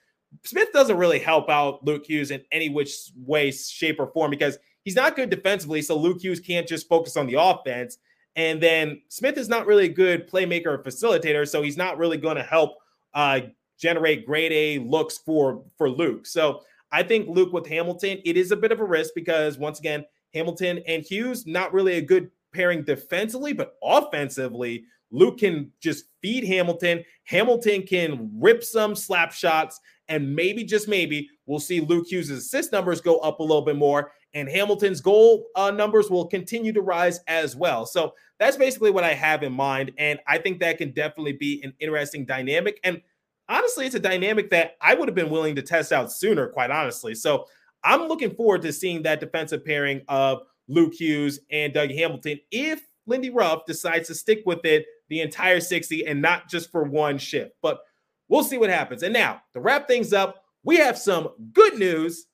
Smith 0.44 0.72
doesn't 0.72 0.96
really 0.96 1.18
help 1.18 1.48
out 1.50 1.84
Luke 1.84 2.04
Hughes 2.06 2.30
in 2.30 2.42
any 2.52 2.68
which 2.68 2.94
way, 3.16 3.50
shape, 3.50 4.00
or 4.00 4.08
form 4.12 4.30
because 4.30 4.58
he's 4.84 4.96
not 4.96 5.16
good 5.16 5.30
defensively. 5.30 5.82
So 5.82 5.96
Luke 5.96 6.22
Hughes 6.22 6.40
can't 6.40 6.66
just 6.66 6.88
focus 6.88 7.16
on 7.16 7.26
the 7.26 7.40
offense. 7.40 7.98
And 8.36 8.62
then 8.62 9.02
Smith 9.08 9.36
is 9.36 9.48
not 9.48 9.66
really 9.66 9.84
a 9.86 9.92
good 9.92 10.30
playmaker 10.30 10.66
or 10.66 10.78
facilitator, 10.78 11.46
so 11.46 11.62
he's 11.62 11.76
not 11.76 11.98
really 11.98 12.16
going 12.16 12.36
to 12.36 12.42
help 12.42 12.78
uh, 13.14 13.40
generate 13.78 14.24
grade 14.26 14.52
A 14.52 14.78
looks 14.78 15.18
for 15.18 15.64
for 15.76 15.90
Luke. 15.90 16.26
So 16.26 16.62
I 16.92 17.02
think 17.02 17.28
Luke 17.28 17.52
with 17.52 17.66
Hamilton, 17.66 18.18
it 18.24 18.36
is 18.36 18.52
a 18.52 18.56
bit 18.56 18.72
of 18.72 18.80
a 18.80 18.84
risk 18.84 19.12
because 19.14 19.58
once 19.58 19.78
again, 19.78 20.04
Hamilton 20.34 20.82
and 20.86 21.02
Hughes 21.02 21.46
not 21.46 21.72
really 21.72 21.98
a 21.98 22.02
good 22.02 22.30
pairing 22.54 22.84
defensively, 22.84 23.52
but 23.52 23.74
offensively, 23.82 24.84
Luke 25.10 25.38
can 25.38 25.70
just 25.80 26.06
feed 26.20 26.44
Hamilton. 26.44 27.04
Hamilton 27.24 27.82
can 27.82 28.30
rip 28.34 28.64
some 28.64 28.94
slap 28.94 29.32
shots, 29.32 29.80
and 30.08 30.34
maybe 30.34 30.64
just 30.64 30.88
maybe 30.88 31.28
we'll 31.46 31.60
see 31.60 31.80
Luke 31.80 32.06
Hughes' 32.08 32.30
assist 32.30 32.72
numbers 32.72 33.00
go 33.00 33.18
up 33.18 33.40
a 33.40 33.42
little 33.42 33.62
bit 33.62 33.76
more, 33.76 34.12
and 34.34 34.48
Hamilton's 34.48 35.00
goal 35.00 35.46
uh, 35.54 35.70
numbers 35.70 36.10
will 36.10 36.26
continue 36.26 36.72
to 36.72 36.80
rise 36.80 37.20
as 37.26 37.54
well. 37.54 37.86
So 37.86 38.14
that's 38.38 38.56
basically 38.56 38.90
what 38.90 39.04
I 39.04 39.14
have 39.14 39.42
in 39.42 39.52
mind, 39.52 39.92
and 39.98 40.18
I 40.26 40.38
think 40.38 40.60
that 40.60 40.78
can 40.78 40.92
definitely 40.92 41.34
be 41.34 41.60
an 41.62 41.74
interesting 41.78 42.24
dynamic. 42.24 42.80
And 42.82 43.02
honestly, 43.48 43.86
it's 43.86 43.94
a 43.94 44.00
dynamic 44.00 44.50
that 44.50 44.76
I 44.80 44.94
would 44.94 45.08
have 45.08 45.14
been 45.14 45.30
willing 45.30 45.54
to 45.56 45.62
test 45.62 45.92
out 45.92 46.12
sooner, 46.12 46.48
quite 46.48 46.70
honestly. 46.70 47.14
So 47.14 47.46
I'm 47.84 48.08
looking 48.08 48.34
forward 48.34 48.62
to 48.62 48.72
seeing 48.72 49.02
that 49.02 49.20
defensive 49.20 49.64
pairing 49.64 50.02
of 50.08 50.42
Luke 50.68 50.94
Hughes 50.94 51.40
and 51.50 51.72
Doug 51.72 51.90
Hamilton 51.90 52.38
if 52.50 52.82
Lindy 53.06 53.30
Ruff 53.30 53.66
decides 53.66 54.08
to 54.08 54.14
stick 54.14 54.42
with 54.46 54.64
it 54.64 54.86
the 55.08 55.20
entire 55.20 55.60
60 55.60 56.06
and 56.06 56.22
not 56.22 56.48
just 56.48 56.70
for 56.70 56.84
one 56.84 57.18
shift. 57.18 57.52
But 57.60 57.80
we'll 58.28 58.44
see 58.44 58.58
what 58.58 58.70
happens. 58.70 59.02
And 59.02 59.12
now, 59.12 59.42
to 59.52 59.60
wrap 59.60 59.88
things 59.88 60.12
up, 60.12 60.44
we 60.64 60.76
have 60.76 60.96
some 60.96 61.28
good 61.52 61.78
news, 61.78 62.26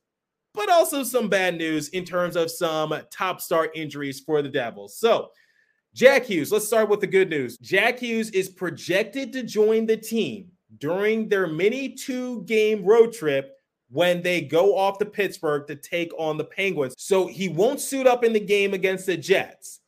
but 0.58 0.68
also 0.68 1.04
some 1.04 1.28
bad 1.28 1.56
news 1.56 1.88
in 1.90 2.04
terms 2.04 2.34
of 2.34 2.50
some 2.50 2.92
top 3.10 3.40
star 3.40 3.70
injuries 3.74 4.18
for 4.18 4.42
the 4.42 4.48
Devils. 4.48 4.96
So, 4.98 5.30
Jack 5.94 6.24
Hughes, 6.24 6.50
let's 6.50 6.66
start 6.66 6.88
with 6.88 7.00
the 7.00 7.06
good 7.06 7.30
news. 7.30 7.56
Jack 7.58 8.00
Hughes 8.00 8.28
is 8.30 8.48
projected 8.48 9.32
to 9.32 9.44
join 9.44 9.86
the 9.86 9.96
team 9.96 10.50
during 10.78 11.28
their 11.28 11.46
mini 11.46 11.90
two 11.90 12.42
game 12.42 12.84
road 12.84 13.12
trip 13.12 13.56
when 13.90 14.20
they 14.20 14.40
go 14.40 14.76
off 14.76 14.98
to 14.98 15.06
Pittsburgh 15.06 15.66
to 15.68 15.76
take 15.76 16.12
on 16.18 16.36
the 16.36 16.44
Penguins. 16.44 16.94
So 16.98 17.28
he 17.28 17.48
won't 17.48 17.80
suit 17.80 18.06
up 18.08 18.24
in 18.24 18.32
the 18.32 18.40
game 18.40 18.74
against 18.74 19.06
the 19.06 19.16
Jets 19.16 19.78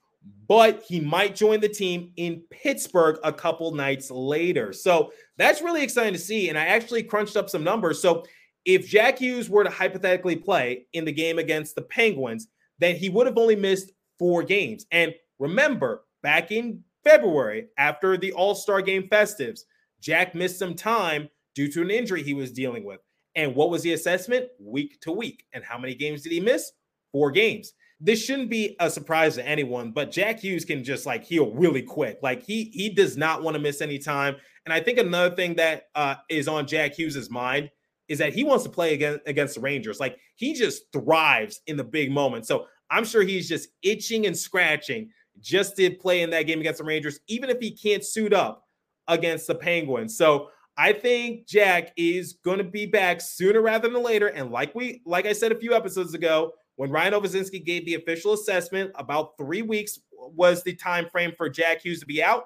but 0.51 0.83
he 0.83 0.99
might 0.99 1.37
join 1.37 1.61
the 1.61 1.69
team 1.69 2.11
in 2.17 2.43
Pittsburgh 2.51 3.21
a 3.23 3.33
couple 3.33 3.73
nights 3.73 4.11
later. 4.11 4.73
So 4.73 5.13
that's 5.37 5.63
really 5.63 5.85
exciting 5.85 6.13
to 6.13 6.19
see. 6.19 6.49
And 6.49 6.59
I 6.59 6.67
actually 6.67 7.05
crunched 7.05 7.37
up 7.37 7.49
some 7.49 7.63
numbers. 7.63 8.03
So 8.03 8.25
if 8.65 8.89
Jack 8.89 9.19
Hughes 9.19 9.49
were 9.49 9.65
to 9.65 9.71
hypothetically 9.71 10.37
play 10.37 10.87
in 10.93 11.05
the 11.05 11.13
game 11.13 11.39
against 11.39 11.75
the 11.75 11.83
Penguins, 11.83 12.49
then 12.79 12.97
he 12.97 13.09
would 13.09 13.27
have 13.27 13.39
only 13.39 13.57
missed 13.57 13.93
four 14.19 14.43
games. 14.43 14.87
And 14.91 15.15
remember, 15.39 16.05
back 16.23 16.53
in 16.53 16.83
February, 17.05 17.69
after 17.79 18.17
the 18.17 18.33
All 18.33 18.55
Star 18.55 18.83
game 18.83 19.09
festives, 19.09 19.61
Jack 20.01 20.35
missed 20.35 20.59
some 20.59 20.75
time 20.75 21.29
due 21.55 21.71
to 21.73 21.83
an 21.83 21.91
injury 21.91 22.23
he 22.23 22.35
was 22.35 22.53
dealing 22.53 22.85
with. 22.85 23.01
And 23.35 23.55
what 23.55 23.71
was 23.71 23.83
the 23.83 23.93
assessment? 23.93 24.47
Week 24.59 25.01
to 25.03 25.13
week. 25.13 25.45
And 25.53 25.65
how 25.65 25.79
many 25.79 25.95
games 25.95 26.23
did 26.23 26.33
he 26.33 26.41
miss? 26.41 26.73
Four 27.13 27.31
games 27.31 27.73
this 28.01 28.25
shouldn't 28.25 28.49
be 28.49 28.77
a 28.81 28.91
surprise 28.91 29.35
to 29.35 29.47
anyone, 29.47 29.93
but 29.93 30.11
Jack 30.11 30.41
Hughes 30.41 30.65
can 30.65 30.83
just 30.83 31.05
like 31.05 31.23
heal 31.23 31.51
really 31.51 31.83
quick. 31.83 32.19
Like 32.23 32.43
he 32.43 32.65
he 32.73 32.89
does 32.89 33.17
not 33.17 33.43
want 33.43 33.55
to 33.55 33.61
miss 33.61 33.83
any 33.83 33.99
time. 33.99 34.37
And 34.65 34.73
I 34.73 34.81
think 34.81 34.99
another 34.99 35.35
thing 35.35 35.57
that 35.57 35.85
uh, 35.95 36.17
is 36.31 36.49
on 36.49 36.67
Jack 36.67 36.95
Hughes's 36.95 37.31
mind 37.31 37.71
is 38.11 38.19
that 38.19 38.35
he 38.35 38.45
wants 38.45 38.65
to 38.65 38.71
play 38.71 38.93
against 38.93 39.21
against 39.27 39.55
the 39.55 39.61
Rangers. 39.61 40.01
Like 40.01 40.19
he 40.35 40.53
just 40.53 40.83
thrives 40.93 41.61
in 41.69 41.79
the 41.79 41.85
big 41.85 42.11
moments. 42.11 42.49
So 42.49 42.67
I'm 42.91 43.05
sure 43.05 43.23
he's 43.23 43.49
just 43.49 43.69
itching 43.83 44.27
and 44.27 44.37
scratching 44.37 45.11
just 45.41 45.77
to 45.77 45.91
play 45.95 46.23
in 46.23 46.31
that 46.31 46.43
game 46.43 46.61
against 46.61 46.79
the 46.79 46.85
Rangers, 46.85 47.21
even 47.29 47.49
if 47.49 47.61
he 47.61 47.71
can't 47.71 48.05
suit 48.05 48.35
up 48.35 48.67
against 49.07 49.47
the 49.47 49.55
Penguins. 49.55 50.19
So 50.19 50.49
I 50.77 50.93
think 50.93 51.47
Jack 51.47 51.93
is 51.97 52.35
going 52.45 52.59
to 52.59 52.65
be 52.65 52.85
back 52.85 53.21
sooner 53.21 53.63
rather 53.63 53.89
than 53.89 54.03
later. 54.03 54.27
And 54.27 54.51
like 54.51 54.75
we, 54.75 55.03
like 55.07 55.25
I 55.27 55.33
said 55.33 55.53
a 55.53 55.59
few 55.59 55.73
episodes 55.73 56.13
ago, 56.13 56.53
when 56.77 56.91
Ryan 56.91 57.13
Novozinsky 57.13 57.65
gave 57.65 57.87
the 57.87 57.95
official 57.95 58.33
assessment, 58.33 58.91
about 58.97 59.37
three 59.39 59.63
weeks 59.63 60.01
was 60.13 60.63
the 60.65 60.75
time 60.75 61.09
frame 61.11 61.33
for 61.37 61.49
Jack 61.49 61.83
Hughes 61.83 62.01
to 62.01 62.07
be 62.07 62.23
out. 62.23 62.45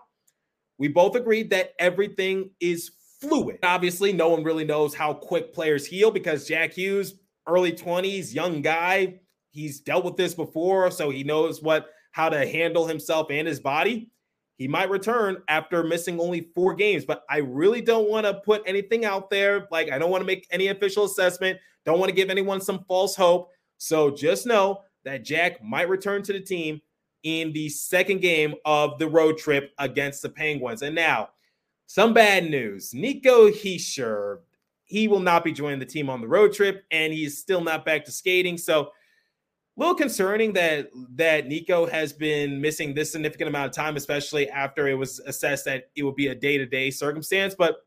We 0.77 0.89
both 0.89 1.17
agreed 1.17 1.51
that 1.51 1.73
everything 1.79 2.51
is 2.61 2.91
fluid. 3.25 3.59
Obviously, 3.63 4.13
no 4.13 4.29
one 4.29 4.45
really 4.45 4.65
knows 4.65 4.95
how 4.95 5.15
quick 5.15 5.53
players 5.53 5.87
heal 5.87 6.11
because 6.11 6.47
Jack 6.47 6.73
Hughes, 6.73 7.15
early 7.47 7.73
20s, 7.73 8.35
young 8.35 8.63
guy, 8.63 9.21
he's 9.51 9.81
dealt 9.81 10.05
with 10.05 10.17
this 10.17 10.35
before, 10.35 10.91
so 10.91 11.11
he 11.11 11.25
knows 11.25 11.63
what 11.63 11.89
how 12.13 12.29
to 12.29 12.47
handle 12.47 12.87
himself 12.87 13.27
and 13.31 13.49
his 13.49 13.59
body. 13.59 14.11
He 14.57 14.69
might 14.69 14.89
return 14.89 15.39
after 15.49 15.83
missing 15.83 16.21
only 16.21 16.49
four 16.55 16.75
games, 16.75 17.05
but 17.05 17.25
I 17.29 17.39
really 17.39 17.81
don't 17.81 18.09
want 18.09 18.25
to 18.25 18.35
put 18.35 18.63
anything 18.67 19.05
out 19.05 19.31
there. 19.31 19.67
Like, 19.73 19.91
I 19.91 19.99
don't 19.99 20.11
want 20.11 20.21
to 20.21 20.27
make 20.27 20.47
any 20.53 20.69
official 20.69 21.05
assessment. 21.05 21.59
Don't 21.85 21.99
want 21.99 22.11
to 22.11 22.15
give 22.15 22.31
anyone 22.31 22.61
some 22.61 22.85
false 22.87 23.17
hope. 23.17 23.51
So 23.79 24.11
just 24.11 24.47
know 24.47 24.83
that 25.05 25.25
Jack 25.25 25.63
might 25.63 25.89
return 25.89 26.23
to 26.23 26.33
the 26.33 26.41
team 26.41 26.81
in 27.25 27.53
the 27.53 27.69
second 27.69 28.21
game 28.21 28.55
of 28.65 28.99
the 28.99 29.09
road 29.09 29.39
trip 29.39 29.73
against 29.79 30.23
the 30.23 30.29
Penguins. 30.29 30.83
And 30.83 30.95
now, 30.95 31.31
some 31.87 32.15
bad 32.15 32.51
news. 32.51 32.93
Nico 32.95 33.51
Hischier, 33.51 34.39
he 34.85 35.09
will 35.09 35.21
not 35.21 35.45
be 35.45 35.53
joining 35.53 35.79
the 35.79 35.87
team 35.87 36.11
on 36.11 36.21
the 36.21 36.29
road 36.29 36.53
trip, 36.53 36.85
and 36.91 37.13
he's 37.13 37.39
still 37.39 37.61
not 37.63 37.85
back 37.85 38.05
to 38.05 38.13
skating. 38.13 38.59
So, 38.59 38.81
a 39.77 39.81
little 39.81 39.95
concerning 39.95 40.53
that 40.53 40.91
that 41.17 41.49
Nico 41.49 41.87
has 41.87 42.13
been 42.13 42.61
missing 42.61 42.95
this 42.95 43.11
significant 43.11 43.49
amount 43.49 43.67
of 43.67 43.73
time, 43.73 43.97
especially 43.97 44.49
after 44.49 44.87
it 44.87 44.95
was 44.95 45.19
assessed 45.21 45.65
that 45.65 45.91
it 45.97 46.05
would 46.05 46.15
be 46.15 46.29
a 46.29 46.35
day 46.35 46.59
to 46.59 46.67
day 46.67 46.91
circumstance. 46.91 47.57
But 47.57 47.79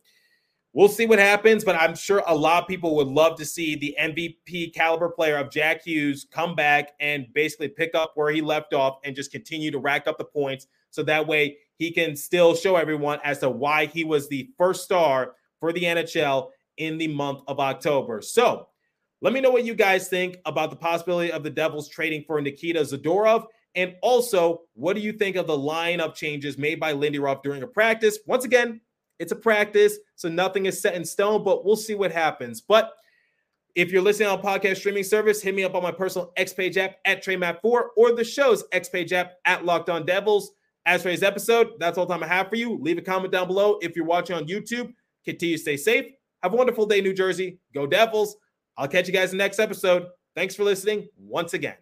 We'll 0.78 0.90
see 0.90 1.08
what 1.08 1.18
happens, 1.18 1.64
but 1.64 1.76
I'm 1.76 1.96
sure 1.96 2.22
a 2.28 2.36
lot 2.36 2.62
of 2.62 2.68
people 2.68 2.96
would 2.98 3.08
love 3.08 3.36
to 3.38 3.46
see 3.46 3.76
the 3.76 3.98
MVP 4.00 4.76
caliber 4.76 5.10
player 5.10 5.38
of 5.38 5.50
Jack 5.50 5.84
Hughes 5.84 6.28
come 6.30 6.54
back 6.54 6.92
and 7.00 7.26
basically 7.34 7.70
pick 7.70 7.96
up 7.96 8.12
where 8.14 8.32
he 8.32 8.42
left 8.42 8.76
off 8.76 9.00
and 9.04 9.16
just 9.16 9.32
continue 9.32 9.72
to 9.72 9.80
rack 9.80 10.06
up 10.06 10.20
the 10.20 10.26
points. 10.26 10.68
So 10.92 11.02
that 11.02 11.26
way 11.26 11.58
he 11.78 11.92
can 11.92 12.16
still 12.16 12.56
show 12.56 12.76
everyone 12.76 13.20
as 13.24 13.40
to 13.40 13.50
why 13.50 13.86
he 13.86 14.04
was 14.04 14.28
the 14.28 14.50
first 14.58 14.84
star 14.84 15.34
for 15.60 15.72
the 15.72 15.84
NHL 15.84 16.50
in 16.78 16.98
the 16.98 17.08
month 17.08 17.42
of 17.48 17.60
October. 17.60 18.22
So 18.22 18.68
let 19.22 19.34
me 19.34 19.42
know 19.42 19.50
what 19.50 19.66
you 19.66 19.74
guys 19.74 20.08
think 20.08 20.38
about 20.46 20.70
the 20.70 20.76
possibility 20.76 21.32
of 21.32 21.44
the 21.44 21.50
Devils 21.50 21.90
trading 21.90 22.24
for 22.26 22.40
Nikita 22.40 22.82
Zadorov. 22.82 23.46
And 23.76 23.96
also, 24.02 24.62
what 24.74 24.96
do 24.96 25.02
you 25.02 25.14
think 25.14 25.36
of 25.36 25.48
the 25.48 25.58
lineup 25.58 26.16
changes 26.16 26.58
made 26.58 26.80
by 26.80 26.92
Lindy 26.94 27.20
Ruff 27.20 27.44
during 27.44 27.64
a 27.64 27.68
practice? 27.68 28.20
Once 28.26 28.46
again, 28.46 28.82
it's 29.20 29.32
a 29.32 29.36
practice, 29.36 29.98
so 30.16 30.30
nothing 30.30 30.68
is 30.68 30.80
set 30.80 30.96
in 30.96 31.04
stone, 31.04 31.44
but 31.44 31.66
we'll 31.66 31.76
see 31.76 31.96
what 31.96 32.12
happens. 32.12 32.62
But 32.62 32.94
if 33.76 33.92
you're 33.92 34.02
listening 34.02 34.30
on 34.30 34.42
podcast 34.42 34.78
streaming 34.78 35.04
service, 35.04 35.42
hit 35.42 35.54
me 35.54 35.64
up 35.64 35.76
on 35.76 35.84
my 35.84 35.92
personal 35.92 36.34
X 36.38 36.54
Page 36.54 36.78
app 36.78 36.98
at 37.06 37.24
TreyMatt4 37.24 37.82
or 37.96 38.12
the 38.16 38.24
show's 38.24 38.64
X 38.72 38.90
Page 38.90 39.14
app 39.14 39.34
at 39.46 39.66
Locked 39.66 39.90
On 39.90 40.06
Devils. 40.06 40.52
As 40.88 41.02
for 41.02 41.10
today's 41.10 41.22
episode, 41.22 41.74
that's 41.80 41.98
all 41.98 42.06
time 42.06 42.24
I 42.24 42.28
have 42.28 42.48
for 42.48 42.56
you. 42.56 42.78
Leave 42.82 42.98
a 42.98 43.02
comment 43.02 43.34
down 43.34 43.48
below 43.48 43.78
if 43.82 43.94
you're 43.94 44.06
watching 44.06 44.38
on 44.38 44.48
YouTube. 44.48 44.94
Continue 45.26 45.58
to 45.58 45.62
stay 45.62 45.76
safe. 45.76 46.06
Have 46.42 46.54
a 46.54 46.56
wonderful 46.56 46.86
day, 46.86 47.02
New 47.02 47.14
Jersey. 47.14 47.60
Go 47.74 47.86
Devils. 47.86 48.38
I'll 48.78 48.88
catch 48.88 49.06
you 49.06 49.14
guys 49.14 49.34
in 49.34 49.38
the 49.38 49.44
next 49.44 49.60
episode. 49.60 50.08
Thanks 50.34 50.56
for 50.56 50.64
listening 50.64 51.10
once 51.18 51.54
again. 51.54 51.76